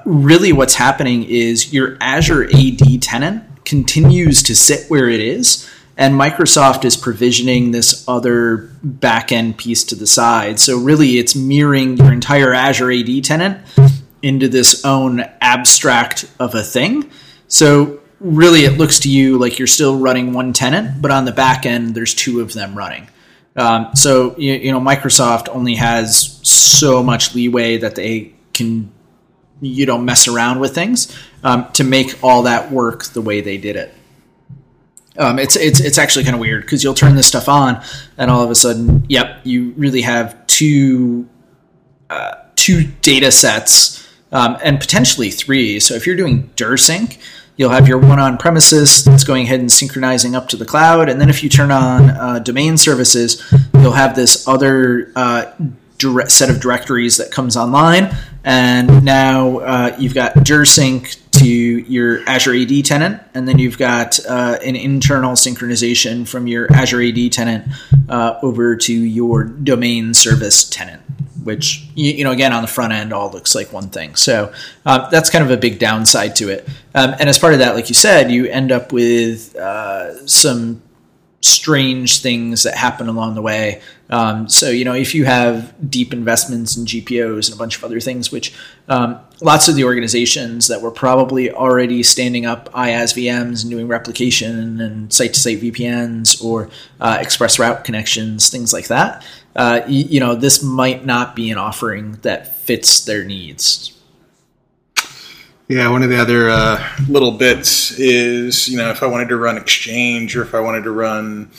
[0.05, 6.15] really what's happening is your Azure AD tenant continues to sit where it is and
[6.15, 10.61] Microsoft is provisioning this other backend piece to the side.
[10.61, 13.61] So really, it's mirroring your entire Azure AD tenant
[14.23, 17.11] into this own abstract of a thing.
[17.49, 21.33] So really, it looks to you like you're still running one tenant, but on the
[21.33, 23.09] back end, there's two of them running.
[23.57, 28.93] Um, so you, you know, Microsoft only has so much leeway that they can
[29.61, 33.57] you don't mess around with things um, to make all that work the way they
[33.57, 33.95] did it.
[35.19, 37.83] Um, it's it's it's actually kind of weird because you'll turn this stuff on
[38.17, 41.29] and all of a sudden, yep, you really have two
[42.09, 45.81] uh, two data sets um, and potentially three.
[45.81, 47.19] So if you're doing DirSync,
[47.57, 51.09] you'll have your one on premises that's going ahead and synchronizing up to the cloud,
[51.09, 53.43] and then if you turn on uh, domain services,
[53.75, 55.47] you'll have this other uh,
[56.27, 58.15] set of directories that comes online,
[58.49, 64.19] and now uh, you've got DirSync to your Azure AD tenant, and then you've got
[64.25, 67.69] uh, an internal synchronization from your Azure AD tenant
[68.09, 71.03] uh, over to your domain service tenant.
[71.45, 74.15] Which you, you, know, again, on the front end, all looks like one thing.
[74.17, 74.51] So
[74.87, 76.67] uh, that's kind of a big downside to it.
[76.95, 80.83] Um, and as part of that, like you said, you end up with uh, some
[81.41, 83.81] strange things that happen along the way.
[84.11, 87.85] Um, so, you know, if you have deep investments in GPOs and a bunch of
[87.85, 88.55] other things, which
[88.89, 93.87] um, lots of the organizations that were probably already standing up IaaS VMs and doing
[93.87, 96.71] replication and site to site VPNs or
[97.01, 99.25] uh, express route connections, things like that,
[99.55, 103.98] uh, you, you know, this might not be an offering that fits their needs.
[105.69, 109.37] Yeah, one of the other uh, little bits is, you know, if I wanted to
[109.37, 111.51] run Exchange or if I wanted to run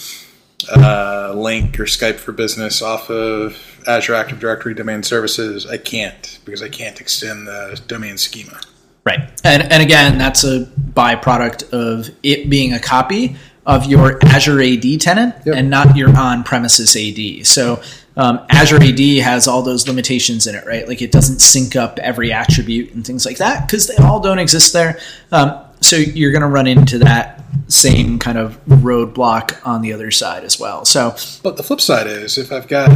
[0.72, 3.56] uh, Lync or Skype for Business off of
[3.88, 8.60] Azure Active Directory domain services, I can't because I can't extend the domain schema.
[9.06, 9.30] Right.
[9.44, 13.36] And, and again, that's a byproduct of it being a copy
[13.66, 15.56] of your Azure AD tenant yep.
[15.56, 17.46] and not your on premises AD.
[17.46, 17.82] So
[18.20, 20.86] um, Azure AD has all those limitations in it, right?
[20.86, 24.40] Like it doesn't sync up every attribute and things like that because they all don't
[24.40, 25.00] exist there.
[25.32, 30.12] Um, so you're going to run into that same kind of roadblock on the other
[30.12, 30.84] side as well.
[30.84, 32.90] So, but the flip side is if I've got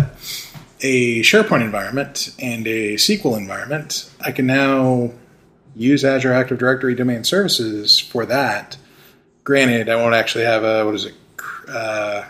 [0.82, 5.12] a SharePoint environment and a SQL environment, I can now
[5.74, 8.76] use Azure Active Directory domain services for that.
[9.46, 11.14] Granted, I won't actually have a what is it?
[11.70, 12.26] Uh,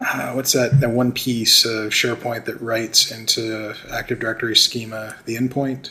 [0.00, 5.36] uh, what's that, that one piece of SharePoint that writes into Active Directory schema, the
[5.36, 5.90] endpoint?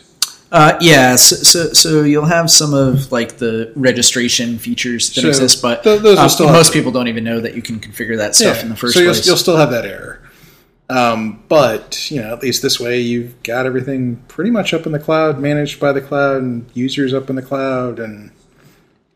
[0.52, 5.28] Uh, yeah, so, so, so you'll have some of like the registration features that so
[5.28, 8.58] exist, but th- uh, most people don't even know that you can configure that stuff
[8.58, 9.26] yeah, in the first so you'll, place.
[9.26, 10.22] you'll still have that error.
[10.88, 14.92] Um, but you know, at least this way, you've got everything pretty much up in
[14.92, 18.32] the cloud, managed by the cloud, and users up in the cloud, and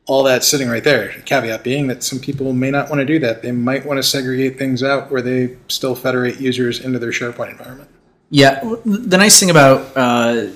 [0.10, 1.10] all that sitting right there.
[1.26, 3.44] Caveat being that some people may not want to do that.
[3.44, 7.52] They might want to segregate things out where they still federate users into their SharePoint
[7.52, 7.92] environment.
[8.32, 10.48] Yeah, the nice thing about uh,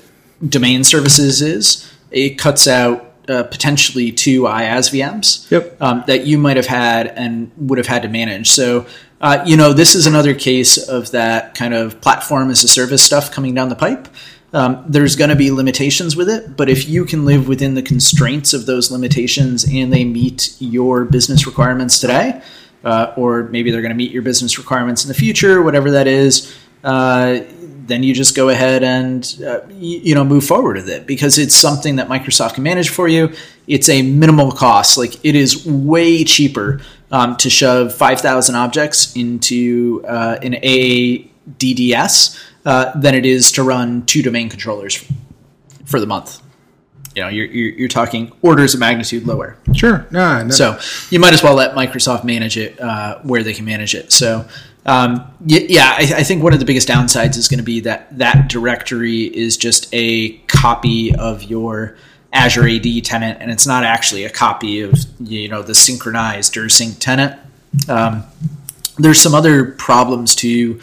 [0.48, 5.80] domain services is it cuts out uh, potentially two IaaS VMs yep.
[5.80, 8.50] um, that you might have had and would have had to manage.
[8.50, 8.88] So,
[9.22, 13.04] uh, you know, this is another case of that kind of platform as a service
[13.04, 14.08] stuff coming down the pipe.
[14.54, 17.82] Um, there's going to be limitations with it, but if you can live within the
[17.82, 22.40] constraints of those limitations and they meet your business requirements today,
[22.84, 26.06] uh, or maybe they're going to meet your business requirements in the future, whatever that
[26.06, 27.40] is, uh,
[27.88, 31.38] then you just go ahead and uh, you, you, know move forward with it because
[31.38, 33.34] it's something that Microsoft can manage for you.
[33.68, 34.98] It's a minimal cost.
[34.98, 36.82] Like it is way cheaper
[37.12, 43.64] um, to shove five thousand objects into uh, an AADDS uh, than it is to
[43.64, 45.06] run two domain controllers
[45.86, 46.42] for the month.
[47.16, 49.58] You know, you're, you're, you're talking orders of magnitude lower.
[49.76, 50.08] Sure.
[50.10, 50.50] No, no.
[50.50, 50.80] So
[51.12, 54.12] you might as well let Microsoft manage it uh, where they can manage it.
[54.12, 54.48] So
[54.86, 58.18] um, yeah, I, I, think one of the biggest downsides is going to be that
[58.18, 61.96] that directory is just a copy of your
[62.34, 66.68] Azure AD tenant, and it's not actually a copy of you know the synchronized or
[66.68, 67.40] sync tenant.
[67.88, 68.26] Um,
[68.98, 70.82] there's some other problems too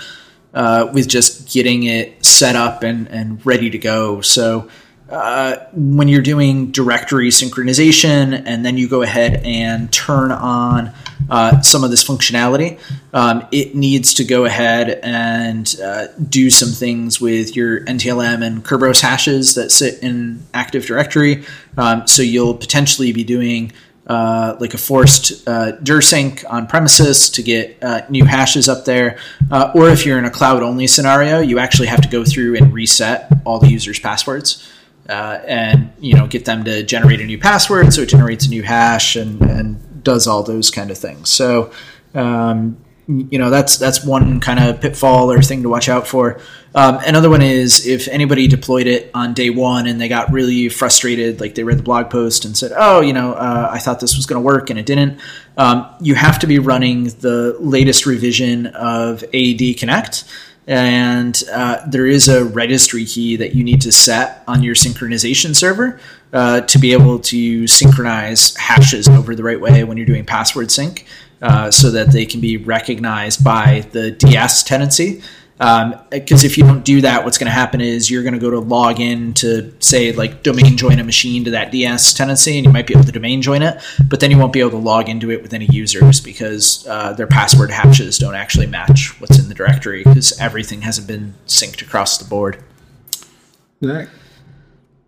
[0.55, 4.21] uh, with just getting it set up and, and ready to go.
[4.21, 4.69] So
[5.11, 10.93] uh, when you're doing directory synchronization and then you go ahead and turn on
[11.29, 12.79] uh, some of this functionality,
[13.13, 18.65] um, it needs to go ahead and uh, do some things with your NTLM and
[18.65, 21.45] Kerberos hashes that sit in Active Directory.
[21.77, 23.73] Um, so you'll potentially be doing
[24.11, 29.17] uh, like a forced uh, DirSync on premises to get uh, new hashes up there.
[29.53, 32.57] Uh, or if you're in a cloud only scenario, you actually have to go through
[32.57, 34.69] and reset all the users' passwords.
[35.09, 38.51] Uh, and you know get them to generate a new password so it generates a
[38.51, 41.31] new hash and, and does all those kind of things.
[41.31, 41.73] So,
[42.15, 42.77] um,
[43.11, 46.41] you know, that's that's one kind of pitfall or thing to watch out for.
[46.75, 50.69] Um, another one is if anybody deployed it on day one and they got really
[50.69, 54.01] frustrated, like they read the blog post and said, "Oh, you know, uh, I thought
[54.01, 55.21] this was going to work and it didn't."
[55.57, 60.25] Um, you have to be running the latest revision of AD Connect
[60.67, 65.57] and uh, there is a registry key that you need to set on your synchronization
[65.57, 65.99] server
[66.33, 70.71] uh, to be able to synchronize hashes over the right way when you're doing password
[70.71, 71.07] sync
[71.43, 75.23] uh, so that they can be recognized by the DS tenancy
[75.61, 78.41] because um, if you don't do that, what's going to happen is you're going to
[78.41, 82.57] go to log in to say like domain join a machine to that DS tenancy,
[82.57, 83.79] and you might be able to domain join it,
[84.09, 87.13] but then you won't be able to log into it with any users because uh,
[87.13, 91.83] their password hashes don't actually match what's in the directory because everything hasn't been synced
[91.83, 92.65] across the board.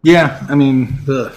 [0.02, 1.34] Yeah, I mean the.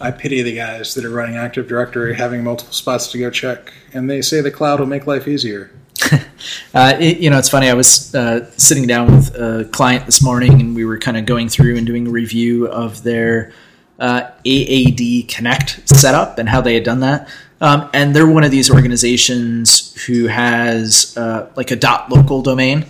[0.00, 3.72] I pity the guys that are running Active Directory, having multiple spots to go check,
[3.92, 5.70] and they say the cloud will make life easier.
[6.74, 7.68] uh, it, you know, it's funny.
[7.68, 11.26] I was uh, sitting down with a client this morning, and we were kind of
[11.26, 13.52] going through and doing a review of their
[14.00, 17.28] uh, AAD Connect setup and how they had done that.
[17.60, 22.86] Um, and they're one of these organizations who has uh, like a dot .local domain,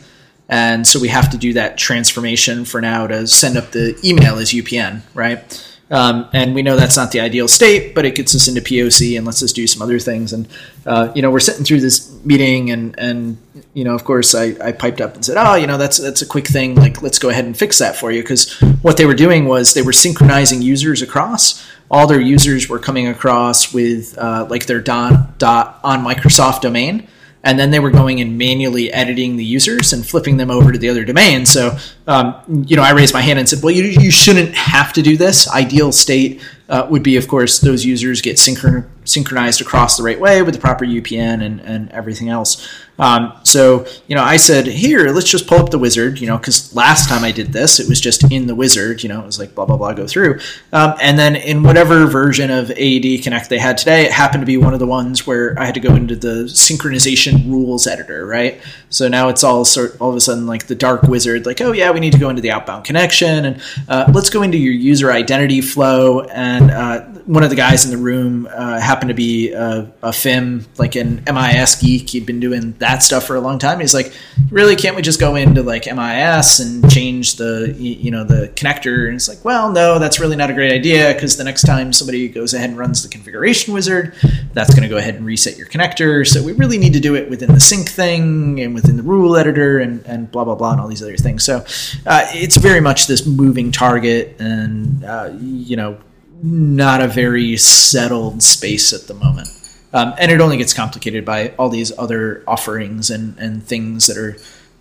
[0.49, 4.39] and so we have to do that transformation for now to send up the email
[4.39, 5.74] as UPN, right?
[5.91, 9.17] Um, and we know that's not the ideal state, but it gets us into POC
[9.17, 10.33] and lets us do some other things.
[10.33, 10.49] And
[10.87, 13.37] uh, you know, we're sitting through this meeting, and and
[13.75, 16.23] you know, of course, I, I piped up and said, "Oh, you know, that's that's
[16.23, 16.75] a quick thing.
[16.75, 19.75] Like, let's go ahead and fix that for you." Because what they were doing was
[19.75, 21.65] they were synchronizing users across.
[21.91, 27.09] All their users were coming across with uh, like their dot dot on Microsoft domain
[27.45, 30.79] and then they were going and manually editing the users and flipping them over to
[30.79, 31.45] the other domain.
[31.47, 31.77] So,
[32.07, 35.03] um, you know, I raised my hand and said, well, you, you shouldn't have to
[35.03, 35.49] do this.
[35.49, 40.19] Ideal state uh, would be, of course, those users get synchron- synchronized across the right
[40.19, 42.67] way with the proper UPN and, and everything else.
[42.99, 46.39] Um, so, you know, I said, here, let's just pull up the wizard, you know,
[46.39, 49.27] because last time I did this, it was just in the wizard, you know, it
[49.27, 50.39] was like blah, blah, blah, go through.
[50.73, 54.47] Um, and then in whatever version of AAD Connect they had today, it happened to
[54.47, 58.27] be one of the ones where I had to go into the synchronization rules editor,
[58.27, 58.63] right?
[58.91, 61.73] So now it's all sort all of a sudden like the dark wizard, like, oh,
[61.73, 64.73] yeah, we need to go into the outbound connection and uh, let's go into your
[64.73, 66.21] user identity flow.
[66.21, 70.11] And uh, one of the guys in the room uh, happened to be a, a
[70.11, 72.11] FIM, like an MIM geek.
[72.11, 73.81] He'd been doing that stuff for a long time.
[73.81, 74.13] He's like,
[74.51, 79.09] really, can't we just go into like MIM and change the you know the connector?
[79.09, 81.93] And it's like, well, no, that's really not a great idea because the next time
[81.93, 84.15] somebody goes ahead and runs the configuration wizard,
[84.53, 86.25] that's going to go ahead and reset your connector.
[86.25, 89.37] So we really need to do it within the sync thing and within the rule
[89.37, 91.43] editor and, and blah blah blah and all these other things.
[91.43, 91.65] So
[92.07, 95.99] uh, it's very much this moving target, and uh, you know,
[96.45, 99.49] not a very settled space at the moment.
[99.95, 104.19] Um, and it only gets complicated by all these other offerings and, and things that
[104.19, 104.37] are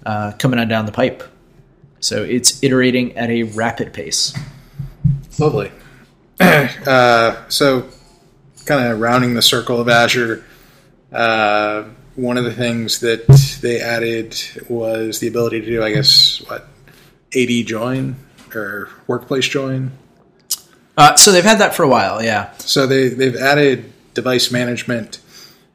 [0.05, 1.23] uh, coming on down the pipe.
[2.01, 4.37] So it's iterating at a rapid pace.
[5.39, 5.71] Lovely.
[6.39, 7.87] uh, so,
[8.65, 10.43] kind of rounding the circle of Azure,
[11.13, 11.83] uh,
[12.15, 13.25] one of the things that
[13.61, 14.37] they added
[14.67, 16.67] was the ability to do, I guess, what,
[17.35, 18.15] AD join
[18.53, 19.91] or workplace join?
[20.97, 22.51] Uh, so they've had that for a while, yeah.
[22.57, 25.19] So they, they've added device management,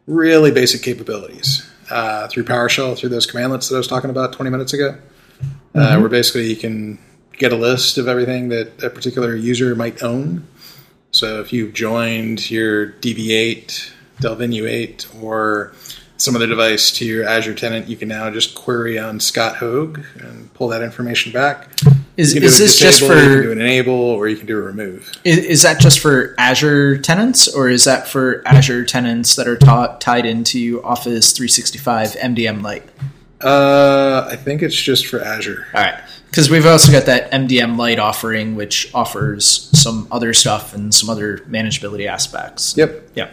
[0.06, 4.50] really basic capabilities uh, through PowerShell, through those commandlets that I was talking about 20
[4.50, 5.78] minutes ago, uh, mm-hmm.
[5.78, 6.98] uh, where basically you can
[7.32, 10.46] get a list of everything that a particular user might own.
[11.10, 15.72] So if you've joined your DB8, Dell Venue 8, or
[16.16, 20.04] some other device to your Azure tenant, you can now just query on Scott Hoag
[20.20, 21.68] and pull that information back.
[22.18, 24.58] Is, is this disable, just for you can do an enable or you can do
[24.58, 25.08] a remove?
[25.22, 29.56] Is, is, that just for Azure tenants or is that for Azure tenants that are
[29.98, 32.82] tied into Office 365 MDM Lite?
[33.40, 35.64] Uh, I think it's just for Azure.
[35.72, 40.74] All right, because we've also got that MDM Lite offering, which offers some other stuff
[40.74, 42.76] and some other manageability aspects.
[42.76, 43.10] Yep.
[43.14, 43.32] Yep.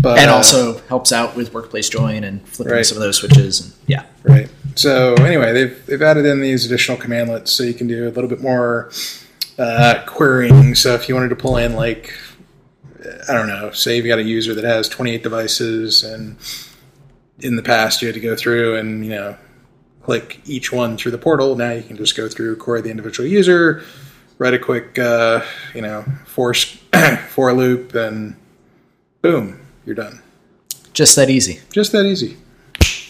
[0.00, 2.86] But, and uh, also helps out with workplace join and flipping right.
[2.86, 3.60] some of those switches.
[3.60, 4.48] And yeah, right.
[4.76, 8.28] So anyway, they've they've added in these additional commandlets so you can do a little
[8.28, 8.90] bit more
[9.58, 10.74] uh, querying.
[10.74, 12.12] So if you wanted to pull in like
[13.28, 16.36] I don't know, say you've got a user that has 28 devices, and
[17.40, 19.36] in the past you had to go through and you know
[20.02, 21.56] click each one through the portal.
[21.56, 23.82] Now you can just go through, query the individual user,
[24.38, 25.42] write a quick uh,
[25.74, 26.52] you know for
[27.28, 28.36] for loop, and
[29.22, 30.22] boom, you're done.
[30.92, 31.60] Just that easy.
[31.72, 32.36] Just that easy.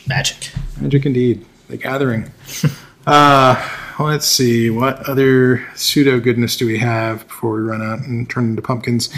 [0.07, 0.53] Magic.
[0.81, 1.45] Magic indeed.
[1.69, 2.31] The Gathering.
[3.07, 4.71] uh, let's see.
[4.71, 9.13] What other pseudo goodness do we have before we run out and turn into pumpkins?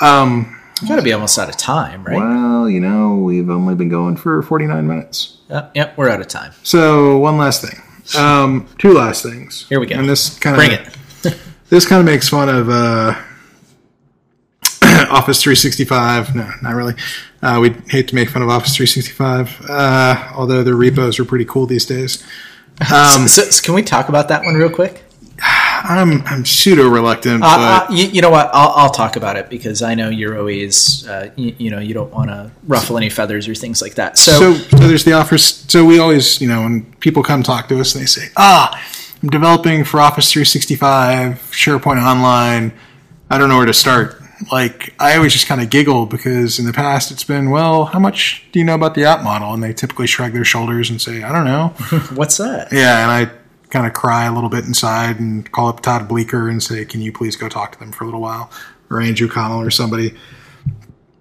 [0.00, 2.16] Um, Got to be almost out of time, right?
[2.16, 5.38] Well, you know, we've only been going for 49 minutes.
[5.48, 6.52] Uh, yep, we're out of time.
[6.62, 7.80] So, one last thing.
[8.20, 9.66] Um, two last things.
[9.68, 9.96] Here we go.
[9.96, 10.98] And this kind Bring it.
[11.70, 13.14] this kind of makes fun of uh,
[15.10, 16.34] Office 365.
[16.34, 16.94] No, not really.
[17.44, 21.44] Uh, we hate to make fun of Office 365, uh, although their repos are pretty
[21.44, 22.22] cool these days.
[22.92, 25.04] Um, so, so can we talk about that one real quick?
[25.42, 28.48] I'm I'm pseudo reluctant, Uh, but uh, you, you know what?
[28.54, 31.92] I'll, I'll talk about it because I know you're always, uh, you, you know, you
[31.92, 34.16] don't want to ruffle any feathers or things like that.
[34.16, 35.44] So, so so there's the offers.
[35.70, 38.82] So we always, you know, when people come talk to us, and they say, "Ah,
[39.22, 42.72] I'm developing for Office 365, SharePoint Online.
[43.28, 46.66] I don't know where to start." Like I always just kind of giggle because in
[46.66, 49.62] the past it's been, "Well, how much do you know about the app model?" And
[49.62, 51.68] they typically shrug their shoulders and say, "I don't know."
[52.14, 52.68] what's that?
[52.72, 53.32] yeah, and I
[53.70, 57.00] kind of cry a little bit inside and call up Todd Bleeker and say, "Can
[57.00, 58.50] you please go talk to them for a little while?"
[58.90, 60.14] Or Andrew Connell or somebody.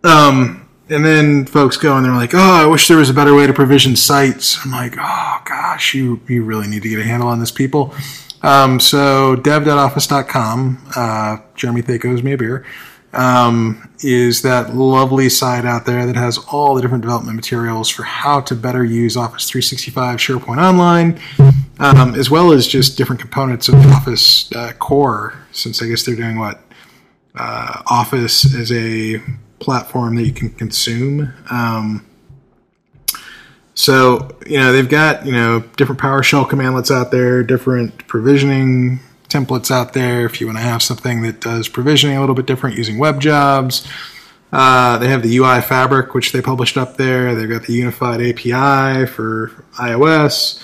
[0.04, 3.34] Um, and then folks go and they're like, "Oh, I wish there was a better
[3.34, 7.04] way to provision sites." I'm like, "Oh gosh, you you really need to get a
[7.04, 7.94] handle on this, people."
[8.42, 12.66] Um, so dev.office.com, uh, Jeremy Thake owes me a beer,
[13.14, 18.04] um, is that lovely site out there that has all the different development materials for
[18.04, 21.20] how to better use Office 365 SharePoint Online,
[21.80, 26.16] um, as well as just different components of Office uh, core, since I guess they're
[26.16, 26.62] doing what?
[27.36, 29.22] Uh, Office as a
[29.60, 31.34] platform that you can consume.
[31.50, 32.06] Um,
[33.76, 39.00] so, you know, they've got, you know, different PowerShell commandlets out there, different provisioning
[39.34, 42.46] templates out there if you want to have something that does provisioning a little bit
[42.46, 43.88] different using web jobs.
[44.52, 47.34] Uh, they have the UI fabric, which they published up there.
[47.34, 50.62] They've got the unified API for iOS,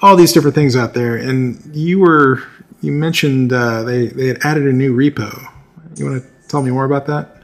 [0.00, 1.16] all these different things out there.
[1.16, 2.44] And you were,
[2.80, 5.36] you mentioned uh, they, they had added a new repo.
[5.96, 7.42] You want to tell me more about that?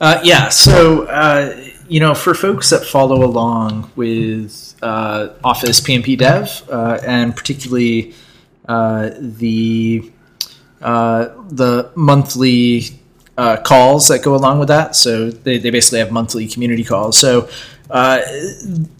[0.00, 0.48] Uh, yeah.
[0.48, 1.56] So, uh,
[1.88, 8.14] you know, for folks that follow along with uh, Office PnP Dev, uh, and particularly
[8.68, 10.12] uh, the
[10.82, 12.82] uh, the monthly
[13.36, 14.94] uh, calls that go along with that.
[14.94, 17.18] So they, they basically have monthly community calls.
[17.18, 17.48] So
[17.90, 18.20] uh,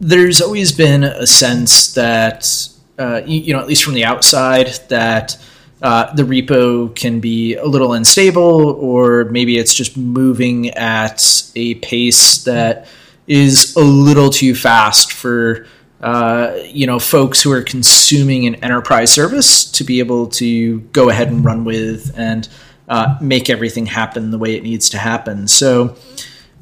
[0.01, 5.37] there's always been a sense that uh, you, know, at least from the outside, that
[5.81, 12.43] the repo can be a little unstable, or maybe it's just moving at a pace
[12.45, 12.89] that
[13.29, 15.67] is a little too fast for
[16.01, 21.09] uh, you know folks who are consuming an enterprise service to be able to go
[21.09, 22.49] ahead and run with and
[22.89, 25.47] uh, make everything happen the way it needs to happen.
[25.47, 25.97] So,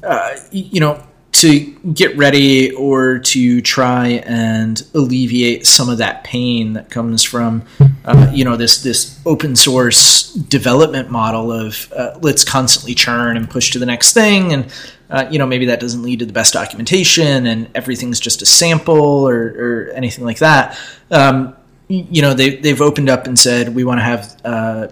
[0.03, 1.01] uh, you know,
[1.33, 1.59] to
[1.93, 7.63] get ready or to try and alleviate some of that pain that comes from,
[8.05, 13.49] uh, you know, this this open source development model of uh, let's constantly churn and
[13.49, 14.65] push to the next thing, and
[15.09, 18.45] uh, you know maybe that doesn't lead to the best documentation, and everything's just a
[18.45, 20.77] sample or, or anything like that.
[21.11, 21.55] Um,
[21.87, 24.87] you know, they they've opened up and said we want to have uh,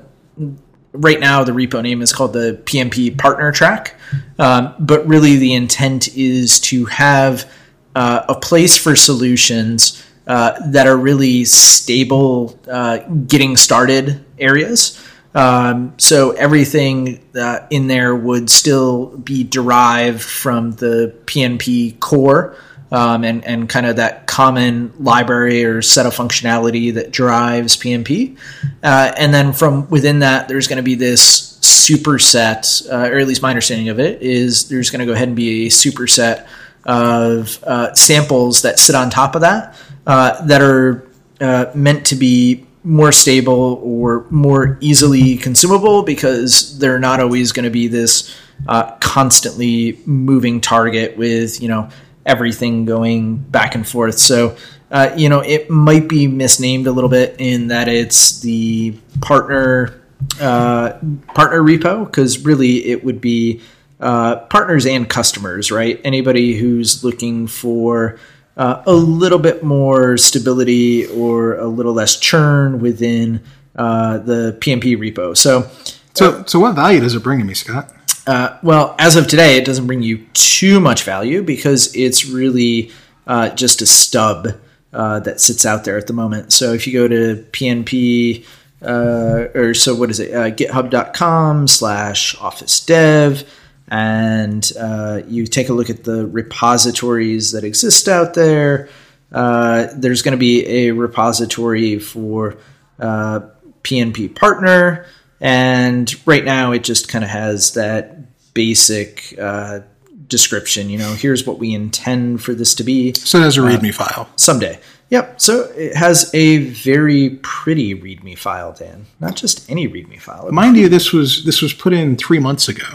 [0.93, 3.95] right now the repo name is called the PnP partner track,
[4.39, 7.51] um, but really the intent is to have
[7.95, 12.97] uh, a place for solutions uh, that are really stable, uh,
[13.27, 15.01] getting started areas.
[15.35, 22.55] Um, so everything uh, in there would still be derived from the PNP core.
[22.91, 28.37] Um, and, and kind of that common library or set of functionality that drives PNP.
[28.83, 33.27] Uh, and then from within that, there's going to be this superset, uh, or at
[33.27, 36.47] least my understanding of it is there's going to go ahead and be a superset
[36.85, 39.75] of uh, samples that sit on top of that
[40.05, 41.07] uh, that are
[41.41, 47.63] uh, meant to be more stable or more easily consumable because they're not always going
[47.63, 48.33] to be this
[48.67, 51.89] uh, constantly moving target with you know
[52.25, 54.17] everything going back and forth.
[54.17, 54.55] So,
[54.91, 60.01] uh, you know, it might be misnamed a little bit in that it's the partner
[60.39, 60.93] uh,
[61.33, 63.61] partner repo because really it would be
[63.99, 65.99] uh, partners and customers, right?
[66.03, 68.19] Anybody who's looking for
[68.57, 73.41] uh, a little bit more stability or a little less churn within
[73.75, 75.35] uh, the PnP repo.
[75.35, 75.69] So,
[76.13, 77.91] So, so what value does it bring to me, Scott?
[78.27, 82.91] uh, well, as of today, it doesn't bring you too much value because it's really
[83.27, 84.47] uh, just a stub
[84.93, 86.53] uh, that sits out there at the moment.
[86.53, 88.45] So if you go to PNP,
[88.81, 93.43] uh, or so what is it, uh, github.com slash office dev,
[93.87, 98.89] and uh, you take a look at the repositories that exist out there,
[99.31, 102.57] uh, there's going to be a repository for
[102.99, 103.41] uh,
[103.83, 105.05] PNP partner.
[105.39, 109.81] And right now, it just kind of has that basic uh,
[110.27, 110.89] description.
[110.89, 113.93] You know, here's what we intend for this to be So it has a README
[113.93, 114.29] file.
[114.37, 114.79] someday.
[115.09, 115.39] Yep.
[115.39, 119.05] So it has a very pretty README file, Dan.
[119.19, 120.51] Not just any README file.
[120.51, 122.87] Mind you, this was this was put in three months ago.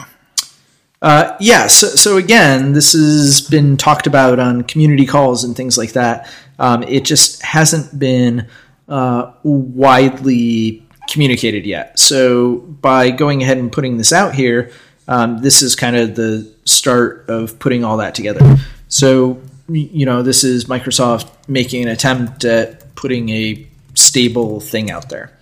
[1.02, 1.66] Uh, yeah.
[1.66, 6.30] So, so again, this has been talked about on community calls and things like that.
[6.58, 8.48] Um, it just hasn't been
[8.88, 11.98] uh, widely communicated yet.
[11.98, 14.70] So by going ahead and putting this out here,
[15.08, 18.58] um, this is kind of the start of putting all that together.
[18.88, 19.40] So
[19.72, 25.36] you know, this is Microsoft making an attempt at putting a stable thing out there.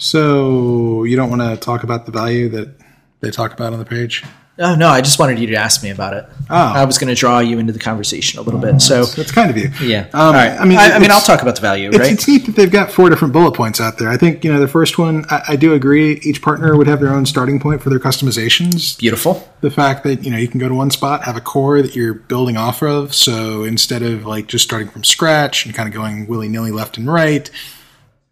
[0.00, 2.74] So you don't want to talk about the value that
[3.20, 4.24] they talk about on the page?
[4.58, 6.24] Oh no, I just wanted you to ask me about it.
[6.50, 6.54] Oh.
[6.56, 8.80] I was going to draw you into the conversation a little bit.
[8.80, 9.70] So That's kind of you.
[9.82, 10.50] yeah, Um, all right.
[10.58, 12.12] I mean, I, I mean, I'll talk about the value, It's, right?
[12.12, 14.08] it's neat that they've got four different bullet points out there.
[14.10, 15.24] I think you know the first one.
[15.30, 16.18] I, I do agree.
[16.22, 18.98] Each partner would have their own starting point for their customizations.
[18.98, 19.48] Beautiful.
[19.60, 21.94] The fact that you know you can go to one spot, have a core that
[21.94, 23.14] you're building off of.
[23.14, 26.98] So instead of like just starting from scratch and kind of going willy nilly left
[26.98, 27.50] and right,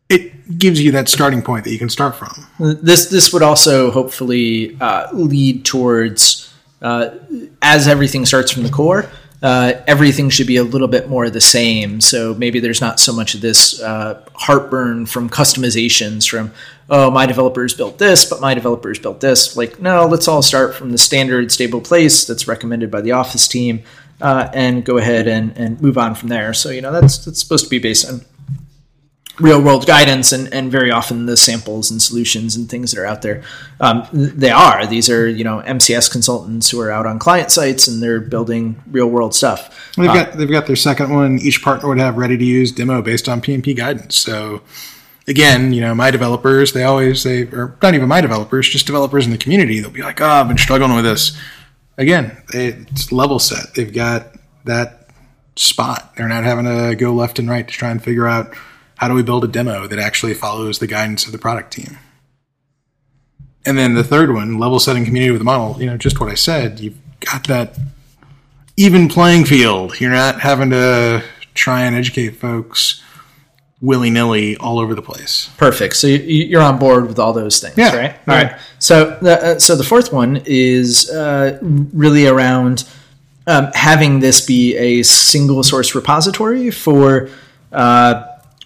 [0.09, 2.33] it gives you that starting point that you can start from.
[2.59, 7.11] This this would also hopefully uh, lead towards uh,
[7.61, 9.11] as everything starts from the core.
[9.41, 12.01] Uh, everything should be a little bit more the same.
[12.01, 16.53] So maybe there's not so much of this uh, heartburn from customizations from,
[16.91, 19.57] oh, my developers built this, but my developers built this.
[19.57, 23.47] Like, no, let's all start from the standard stable place that's recommended by the Office
[23.47, 23.85] team
[24.21, 26.53] uh, and go ahead and, and move on from there.
[26.53, 28.23] So, you know, that's, that's supposed to be based on
[29.41, 33.07] real world guidance and, and very often the samples and solutions and things that are
[33.07, 33.43] out there
[33.81, 37.87] um, they are these are you know mcs consultants who are out on client sites
[37.87, 41.39] and they're building real world stuff They've got they've got their second one.
[41.41, 44.17] Each partner would have ready to use demo based on PNP guidance.
[44.17, 44.63] So
[45.27, 49.27] again, you know, my developers they always they or not even my developers, just developers
[49.27, 49.81] in the community.
[49.81, 51.37] They'll be like, "Oh, I've been struggling with this."
[51.97, 53.75] Again, it's level set.
[53.75, 54.35] They've got
[54.65, 55.09] that
[55.57, 56.13] spot.
[56.17, 58.55] They're not having to go left and right to try and figure out
[58.99, 61.99] how do we build a demo that actually follows the guidance of the product team.
[63.65, 65.81] And then the third one, level setting community with a model.
[65.81, 66.81] You know, just what I said.
[66.81, 67.79] You've got that
[68.77, 70.01] even playing field.
[70.01, 71.23] You're not having to
[71.55, 73.03] try and educate folks
[73.81, 75.51] willy nilly all over the place.
[75.57, 79.17] perfect so you, you're on board with all those things Yeah, right all right so
[79.23, 82.89] the, uh, so the fourth one is uh, really around
[83.47, 87.31] um, having this be a single source repository for
[87.71, 88.25] uh,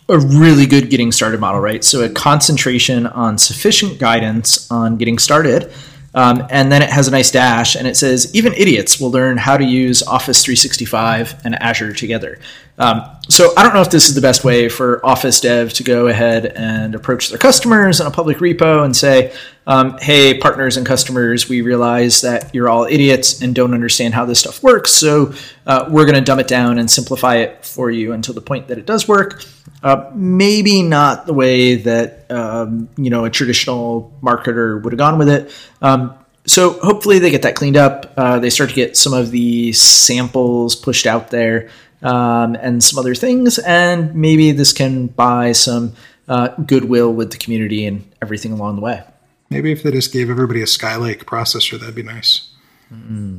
[0.08, 1.84] a really good getting started model, right?
[1.84, 5.72] So a concentration on sufficient guidance on getting started.
[6.14, 9.38] Um, and then it has a nice dash and it says, even idiots will learn
[9.38, 12.38] how to use Office 365 and Azure together.
[12.78, 15.82] Um, so I don't know if this is the best way for Office dev to
[15.82, 19.32] go ahead and approach their customers in a public repo and say,
[19.66, 24.26] um, hey, partners and customers, we realize that you're all idiots and don't understand how
[24.26, 24.92] this stuff works.
[24.92, 25.32] So
[25.66, 28.68] uh, we're going to dumb it down and simplify it for you until the point
[28.68, 29.44] that it does work.
[29.82, 35.18] Uh, maybe not the way that um, you know a traditional marketer would have gone
[35.18, 35.52] with it.
[35.80, 36.14] Um,
[36.46, 38.12] so hopefully they get that cleaned up.
[38.16, 41.68] Uh, they start to get some of the samples pushed out there
[42.02, 45.94] um, and some other things, and maybe this can buy some
[46.28, 49.02] uh, goodwill with the community and everything along the way.
[49.50, 52.48] Maybe if they just gave everybody a Skylake processor, that'd be nice.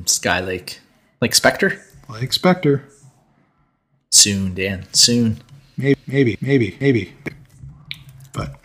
[0.06, 0.80] Skylake,
[1.22, 2.84] like Spectre, Like Spectre.
[4.12, 5.42] soon, Dan, soon.
[5.84, 7.14] Maybe, maybe, maybe, maybe.
[8.32, 8.56] But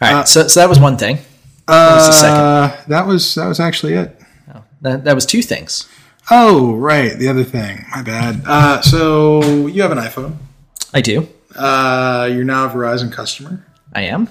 [0.00, 1.18] All right, so, so that was one thing.
[1.66, 2.36] What was the second?
[2.36, 4.20] uh, that was that was actually it.
[4.80, 5.88] That, that was two things.
[6.30, 7.84] Oh, right, the other thing.
[7.90, 8.42] My bad.
[8.46, 10.36] Uh, so you have an iPhone.
[10.92, 11.26] I do.
[11.56, 13.64] Uh, you're now a Verizon customer.
[13.94, 14.28] I am.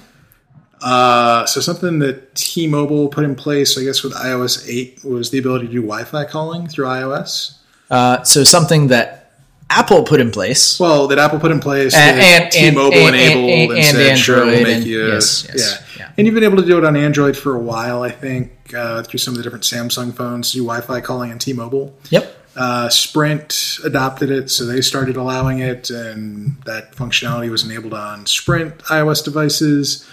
[0.80, 5.38] Uh, so something that T-Mobile put in place, I guess, with iOS 8 was the
[5.38, 7.58] ability to do Wi-Fi calling through iOS.
[7.90, 9.23] Uh, so something that
[9.70, 10.78] Apple put in place.
[10.78, 14.44] Well, that Apple put in place, And- and- T-Mobile and- enabled, and, and- said, "Sure,
[14.44, 16.04] we'll Android make you." yes, yes, yeah.
[16.06, 16.08] yeah.
[16.16, 19.02] and you've been able to do it on Android for a while, I think, uh,
[19.02, 21.94] through some of the different Samsung phones, do Wi-Fi calling on T-Mobile.
[22.10, 22.36] Yep.
[22.56, 28.26] Uh, Sprint adopted it, so they started allowing it, and that functionality was enabled on
[28.26, 30.04] Sprint iOS devices.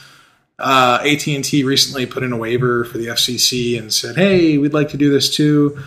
[0.58, 4.90] Uh, AT&T recently put in a waiver for the FCC and said, "Hey, we'd like
[4.90, 5.78] to do this too."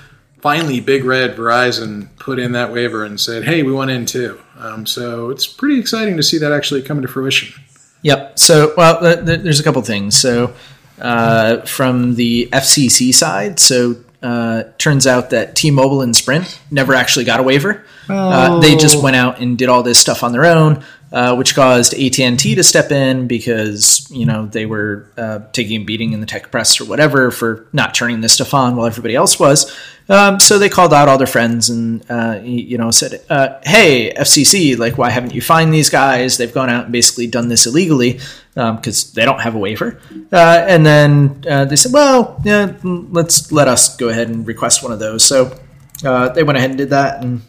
[0.45, 4.39] Finally, Big Red Verizon put in that waiver and said, "Hey, we want in too."
[4.61, 7.59] Um, so it's pretty exciting to see that actually come into fruition.
[8.03, 8.39] Yep.
[8.39, 10.19] So, well, th- th- there's a couple things.
[10.19, 10.53] So,
[11.01, 17.25] uh, from the FCC side, so uh, turns out that T-Mobile and Sprint never actually
[17.25, 17.83] got a waiver.
[18.07, 20.85] Uh, they just went out and did all this stuff on their own.
[21.15, 25.85] Uh, which caused AT&T to step in because you know they were uh, taking a
[25.85, 29.15] beating in the tech press or whatever for not turning this stuff on while everybody
[29.15, 29.73] else was.
[30.09, 34.13] Um, so they called out all their friends and uh, you know said, uh, "Hey,
[34.13, 36.37] FCC, like why haven't you fined these guys?
[36.37, 38.19] They've gone out and basically done this illegally
[38.55, 40.01] because um, they don't have a waiver."
[40.33, 44.91] Uh, and then they said, "Well, yeah, let's let us go ahead and request one
[44.91, 45.57] of those." So
[46.03, 47.43] they went ahead and did that, and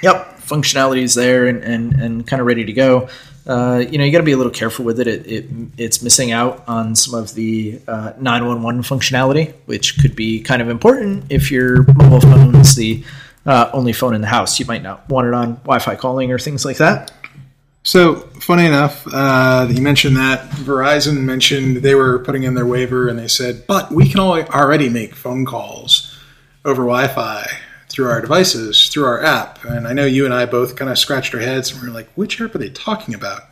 [0.00, 3.08] yep, functionality is there and, and, and kind of ready to go.
[3.46, 5.06] Uh, you know, you got to be a little careful with it.
[5.06, 5.46] It, it.
[5.78, 10.68] It's missing out on some of the uh, 911 functionality, which could be kind of
[10.68, 13.02] important if your mobile phone is the
[13.46, 14.60] uh, only phone in the house.
[14.60, 17.10] You might not want it on Wi Fi calling or things like that.
[17.84, 23.08] So, funny enough, uh, you mentioned that Verizon mentioned they were putting in their waiver
[23.08, 26.14] and they said, but we can already make phone calls
[26.66, 27.46] over Wi Fi
[27.98, 29.64] through our devices, through our app.
[29.64, 31.90] And I know you and I both kind of scratched our heads and we are
[31.90, 33.42] like, which app are they talking about?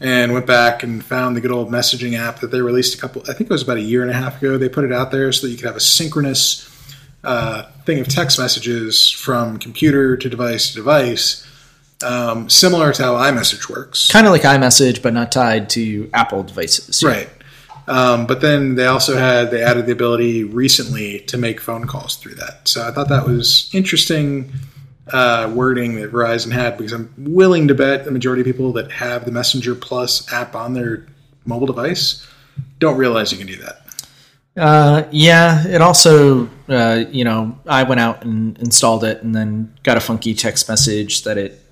[0.00, 3.22] And went back and found the good old messaging app that they released a couple,
[3.28, 4.58] I think it was about a year and a half ago.
[4.58, 6.68] They put it out there so that you could have a synchronous
[7.22, 11.46] uh, thing of text messages from computer to device to device.
[12.02, 14.10] Um, similar to how iMessage works.
[14.10, 17.00] Kind of like iMessage, but not tied to Apple devices.
[17.04, 17.28] Right.
[17.88, 22.16] Um, but then they also had they added the ability recently to make phone calls
[22.16, 22.68] through that.
[22.68, 24.52] So I thought that was interesting
[25.10, 28.92] uh, wording that Verizon had because I'm willing to bet the majority of people that
[28.92, 31.06] have the Messenger Plus app on their
[31.46, 32.26] mobile device
[32.78, 33.80] don't realize you can do that.
[34.56, 39.72] Uh, yeah, it also, uh, you know, I went out and installed it and then
[39.82, 41.64] got a funky text message that it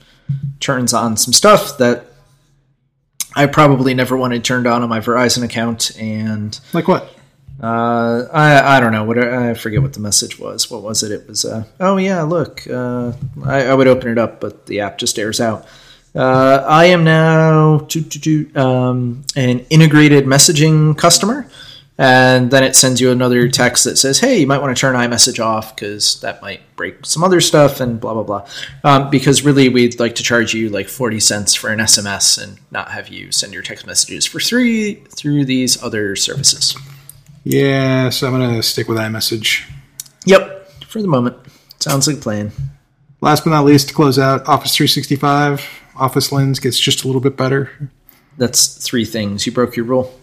[0.61, 2.07] turns on some stuff that
[3.37, 7.15] I probably never wanted turned on on my Verizon account, and like what?
[7.63, 10.71] Uh, I I don't know what I forget what the message was.
[10.71, 11.13] What was it?
[11.13, 13.13] It was uh, oh yeah, look, uh,
[13.45, 15.67] I, I, would open it up, but the app just airs out.
[16.15, 17.87] Uh, I am now
[18.55, 21.47] um, an integrated messaging customer
[21.99, 24.95] and then it sends you another text that says, "Hey, you might want to turn
[24.95, 28.47] iMessage off because that might break some other stuff," and blah blah blah.
[28.85, 32.59] Um, because really, we'd like to charge you like forty cents for an SMS and
[32.71, 36.77] not have you send your text messages for free through these other services.
[37.45, 39.63] Yeah, so I'm gonna stick with iMessage.
[40.27, 41.37] Yep, for the moment,
[41.79, 42.53] sounds like plan.
[43.23, 45.67] Last but not least, to close out, Office 365,
[45.97, 47.91] Office Lens gets just a little bit better.
[48.37, 49.47] That's three things.
[49.47, 50.15] You broke your rule.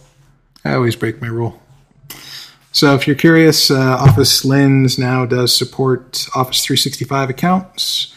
[0.64, 1.63] I always break my rule.
[2.74, 8.16] So if you're curious, uh, Office Lens now does support Office 365 accounts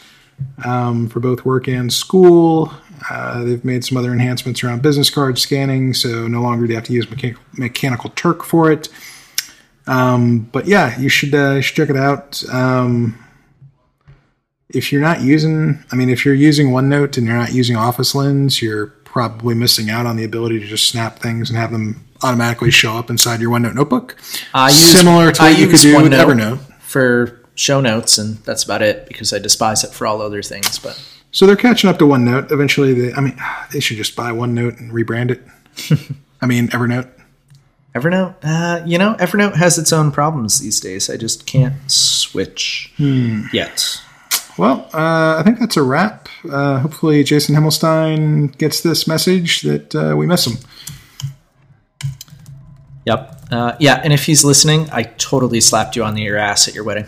[0.65, 2.73] um, for both work and school.
[3.07, 6.75] Uh, they've made some other enhancements around business card scanning, so no longer do you
[6.75, 7.05] have to use
[7.53, 8.89] Mechanical, Turk for it.
[9.85, 12.43] Um, but yeah, you should, uh, you should check it out.
[12.51, 13.23] Um,
[14.69, 18.15] if you're not using, I mean, if you're using OneNote and you're not using Office
[18.15, 22.06] Lens, you're probably missing out on the ability to just snap things and have them
[22.23, 24.15] automatically show up inside your OneNote notebook.
[24.53, 28.17] I use, Similar to what I you could do OneNote with Evernote for show notes,
[28.17, 30.79] and that's about it because I despise it for all other things.
[30.79, 31.01] But
[31.31, 32.51] so they're catching up to OneNote.
[32.51, 33.37] Eventually, they, I mean,
[33.71, 35.41] they should just buy OneNote and rebrand it.
[36.41, 37.09] I mean, Evernote.
[37.95, 41.09] Evernote, uh, you know, Evernote has its own problems these days.
[41.09, 43.45] I just can't switch hmm.
[43.51, 44.01] yet.
[44.57, 46.29] Well, uh, I think that's a wrap.
[46.49, 50.57] Uh, hopefully, Jason Himmelstein gets this message that uh, we miss him.
[53.07, 53.35] Yep.
[53.49, 56.83] Uh, yeah, and if he's listening, I totally slapped you on the ass at your
[56.83, 57.05] wedding.